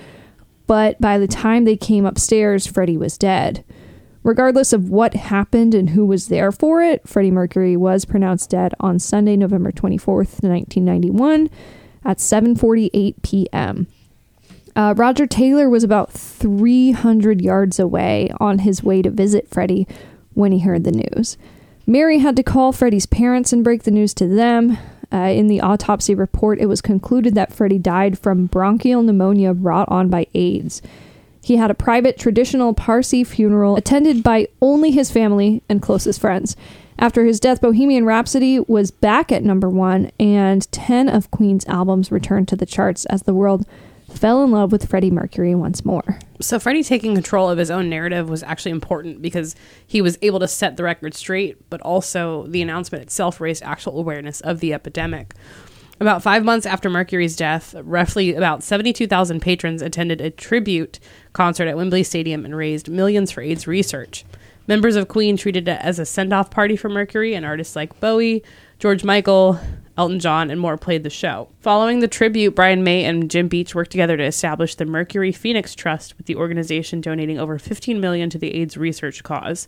[0.68, 3.64] but by the time they came upstairs, Freddie was dead.
[4.26, 8.74] Regardless of what happened and who was there for it, Freddie Mercury was pronounced dead
[8.80, 11.48] on Sunday, November 24th, 1991
[12.04, 13.86] at 7:48 p.m.
[14.74, 19.86] Uh, Roger Taylor was about 300 yards away on his way to visit Freddie
[20.34, 21.38] when he heard the news.
[21.86, 24.76] Mary had to call Freddie's parents and break the news to them.
[25.12, 29.88] Uh, in the autopsy report, it was concluded that Freddie died from bronchial pneumonia brought
[29.88, 30.82] on by AIDS.
[31.46, 36.56] He had a private, traditional Parsi funeral attended by only his family and closest friends.
[36.98, 42.10] After his death, Bohemian Rhapsody was back at number one, and 10 of Queen's albums
[42.10, 43.64] returned to the charts as the world
[44.10, 46.18] fell in love with Freddie Mercury once more.
[46.40, 49.54] So Freddie taking control of his own narrative was actually important because
[49.86, 54.00] he was able to set the record straight, but also the announcement itself raised actual
[54.00, 55.32] awareness of the epidemic.
[55.98, 61.00] About five months after Mercury's death, roughly about 72,000 patrons attended a tribute
[61.32, 64.26] concert at Wembley Stadium and raised millions for AIDS research.
[64.66, 67.98] Members of Queen treated it as a send off party for Mercury, and artists like
[67.98, 68.42] Bowie,
[68.78, 69.58] George Michael,
[69.96, 71.48] Elton John, and more played the show.
[71.60, 75.74] Following the tribute, Brian May and Jim Beach worked together to establish the Mercury Phoenix
[75.74, 79.66] Trust, with the organization donating over 15 million to the AIDS research cause.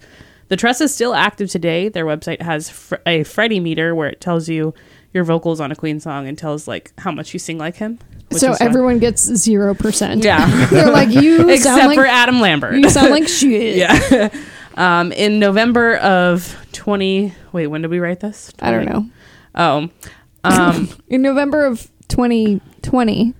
[0.48, 1.88] The trust is still active today.
[1.88, 4.74] Their website has fr- a Freddie meter where it tells you
[5.12, 7.98] your vocals on a Queen song and tells like how much you sing like him.
[8.30, 8.58] which so fun.
[8.66, 10.22] everyone gets zero percent.
[10.24, 12.74] yeah, they're like you except sound for like Adam Lambert.
[12.74, 13.76] you sound like shit.
[13.76, 14.28] yeah.
[14.76, 17.34] um, in November of 20.
[17.52, 18.52] Wait, when did we write this?
[18.60, 19.06] I don't know.
[19.54, 19.88] Oh.
[20.44, 23.34] Um, In November of 2020,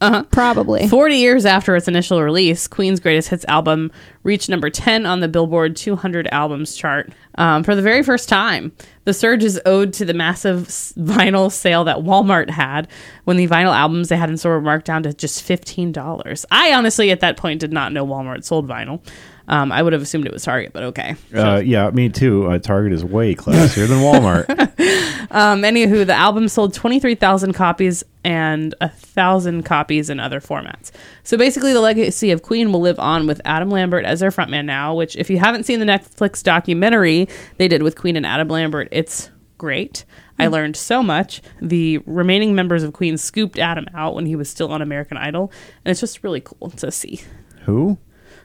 [0.00, 0.22] uh-huh.
[0.30, 0.88] probably.
[0.88, 3.90] 40 years after its initial release, Queen's Greatest Hits album
[4.22, 8.72] reached number 10 on the Billboard 200 albums chart um, for the very first time.
[9.04, 12.88] The surge is owed to the massive vinyl sale that Walmart had
[13.24, 16.44] when the vinyl albums they had in store were marked down to just $15.
[16.50, 19.02] I honestly, at that point, did not know Walmart sold vinyl.
[19.50, 21.16] Um, I would have assumed it was Target, but okay.
[21.34, 22.46] Uh, yeah, me too.
[22.46, 24.46] Uh, Target is way classier than Walmart.
[25.32, 30.90] Um, anywho, the album sold 23,000 copies and a thousand copies in other formats.
[31.22, 34.64] So basically, the legacy of Queen will live on with Adam Lambert as their frontman
[34.64, 34.92] now.
[34.92, 37.28] Which, if you haven't seen the Netflix documentary
[37.58, 40.04] they did with Queen and Adam Lambert, it's great.
[40.36, 41.42] I learned so much.
[41.60, 45.52] The remaining members of Queen scooped Adam out when he was still on American Idol,
[45.84, 47.20] and it's just really cool to see.
[47.66, 47.98] Who?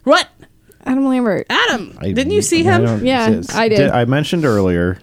[0.03, 0.27] What?
[0.85, 1.47] Adam Lambert.
[1.49, 1.97] Adam?
[1.99, 2.83] I- Didn't you see I him?
[2.85, 3.89] don't- Yeah, I did.
[3.89, 4.99] I mentioned earlier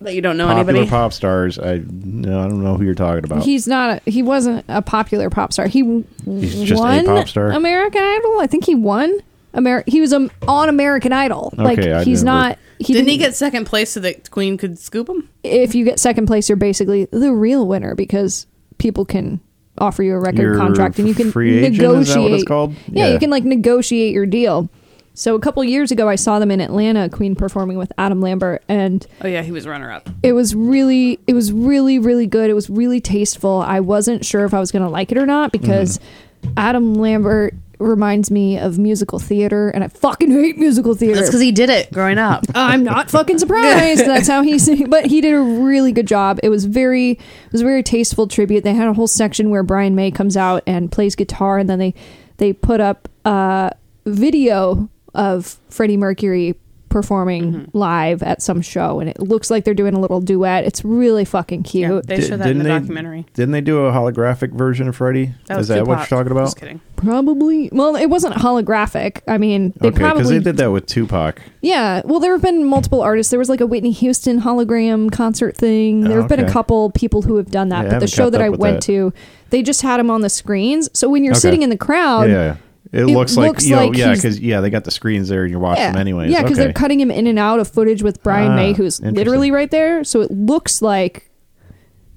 [0.00, 0.90] That you don't know popular anybody?
[0.90, 1.58] pop stars.
[1.58, 3.42] I no, I don't know who you're talking about.
[3.42, 4.02] He's not.
[4.06, 5.66] A, he wasn't a popular pop star.
[5.66, 7.50] He w- He's just a won pop star?
[7.50, 8.38] American Idol.
[8.40, 9.18] I think he won.
[9.56, 11.52] Amer- he was um, on American Idol.
[11.56, 12.58] like Okay, I he's never- not.
[12.80, 15.28] He Didn't he get second place so that Queen could scoop him?
[15.44, 18.46] If you get second place, you're basically the real winner because
[18.78, 19.40] people can
[19.78, 22.02] offer you a record You're contract and you can free agent, negotiate.
[22.08, 22.74] is that what it's called?
[22.90, 23.12] Yeah, Yeah.
[23.12, 24.68] you can like negotiate your deal.
[25.14, 28.62] So a couple years ago, I saw them in Atlanta, Queen performing with Adam Lambert,
[28.68, 30.08] and Oh, yeah, he was runner up.
[30.22, 34.44] it was really it was really really good it was really tasteful i wasn't sure
[34.44, 36.52] if i was going to like it or not because mm-hmm.
[36.56, 41.16] adam lambert reminds me of musical theater, and I fucking hate musical theater.
[41.16, 42.44] That's because he did it growing up.
[42.54, 44.06] I'm not fucking surprised.
[44.06, 44.88] That's how he sing.
[44.88, 46.40] But he did a really good job.
[46.42, 48.64] It was very, it was a very tasteful tribute.
[48.64, 51.78] They had a whole section where Brian May comes out and plays guitar, and then
[51.78, 51.94] they
[52.36, 53.72] they put up a
[54.06, 56.56] video of Freddie Mercury
[56.90, 57.76] performing Mm-hmm.
[57.76, 60.62] live at some show, and it looks like they're doing a little duet.
[60.64, 61.90] It's really fucking cute.
[61.90, 63.26] Yeah, they Di- showed that in the they, documentary.
[63.34, 65.34] Didn't they do a holographic version of Freddie?
[65.46, 66.10] That was Is that what Tupac.
[66.10, 66.44] you're talking about?
[66.44, 66.80] Just kidding.
[66.94, 67.68] Probably.
[67.72, 69.22] Well, it wasn't holographic.
[69.26, 71.42] I mean, they okay, because probably they did that with Tupac.
[71.62, 73.30] Yeah, well, there have been multiple artists.
[73.30, 76.02] There was like a Whitney Houston hologram concert thing.
[76.02, 78.30] There Oh, have been a couple people who have done that, Yeah, but the show
[78.30, 78.82] that I went that.
[78.86, 79.12] to,
[79.50, 80.88] they just had him on the screens.
[80.94, 81.40] So when you're Okay.
[81.40, 82.56] sitting in the crowd, yeah, yeah.
[82.92, 85.42] It, it looks like you know, like yeah, because yeah, they got the screens there
[85.42, 86.30] and you're watching yeah, them anyways.
[86.30, 86.64] yeah, because okay.
[86.64, 89.70] they're cutting him in and out of footage with Brian Ah, May, who's literally right
[89.70, 90.04] there.
[90.04, 91.30] So it looks like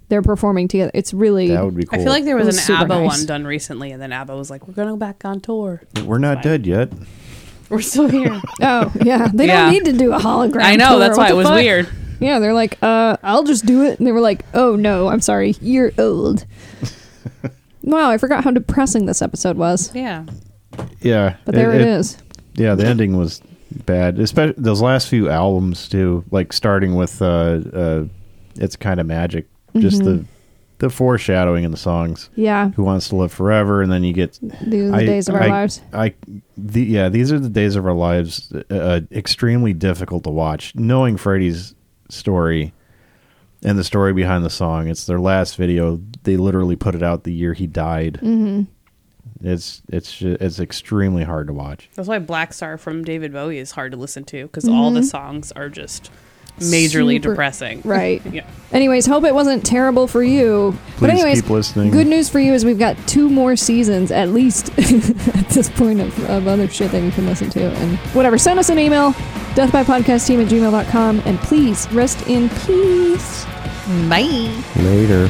[0.10, 0.92] they're performing together.
[0.94, 2.00] It's really that would be cool.
[2.00, 3.18] I feel like there was, was an ABBA nice.
[3.18, 5.82] one done recently, and then ABBA was like, "We're going to go back on tour.
[6.06, 6.92] we're not dead yet.
[7.70, 9.64] We're still here." oh yeah, they Yeah.
[9.64, 10.64] don't need to do a hologram.
[10.64, 11.00] I know tour.
[11.00, 11.56] that's What why it was fuck?
[11.56, 11.90] weird.
[12.20, 14.00] Yeah, they're like, uh, I'll just do it.
[14.00, 16.46] And they were like, oh no, I'm sorry, you're old.
[17.84, 19.94] wow, I forgot how depressing this episode was.
[19.94, 20.26] Yeah,
[21.02, 22.18] Yeah, But there it is.
[22.56, 23.42] Yeah, the ending was
[23.86, 24.20] bad.
[24.20, 26.24] Especially those last few albums too.
[26.32, 27.26] Like starting with uh,
[27.74, 28.06] uh,
[28.56, 29.48] "It's Kind of Magic,"
[29.78, 30.18] just Mm-hmm.
[30.18, 30.26] the
[30.80, 32.30] the foreshadowing in the songs.
[32.36, 33.82] Yeah, Who wants to live forever?
[33.82, 35.82] And then you get these are the I- days of our I- lives.
[35.94, 36.14] I,
[36.56, 38.54] the, yeah, these are the days of our lives.
[38.70, 40.76] Uh, extremely difficult to watch.
[40.76, 41.74] Knowing Freddie's
[42.10, 42.74] story
[43.64, 46.00] and the story behind the song, it's their last video.
[46.24, 48.20] They literally put it out the year he died.
[48.22, 48.64] Mm-hmm.
[49.44, 51.90] It's it's it's extremely hard to watch.
[51.96, 54.76] that's why Blackstar from David Bowie is hard to listen to because mm-hmm.
[54.76, 56.12] all the songs are just
[56.60, 57.82] majorly Super- depressing.
[57.88, 58.26] Right.
[58.26, 58.46] Yeah.
[58.72, 60.78] Anyways, hope it wasn't terrible for you.
[61.00, 61.92] but anyways, keep listening.
[61.92, 66.02] good news for you is we've got two more seasons at least at this point
[66.02, 67.62] of, of other shit that you can listen to.
[67.62, 69.14] And whatever, send us an email,
[69.54, 73.46] deathbypodcastteam at gmail.com, and please rest in peace.
[74.10, 74.64] Bye.
[74.76, 75.30] Later.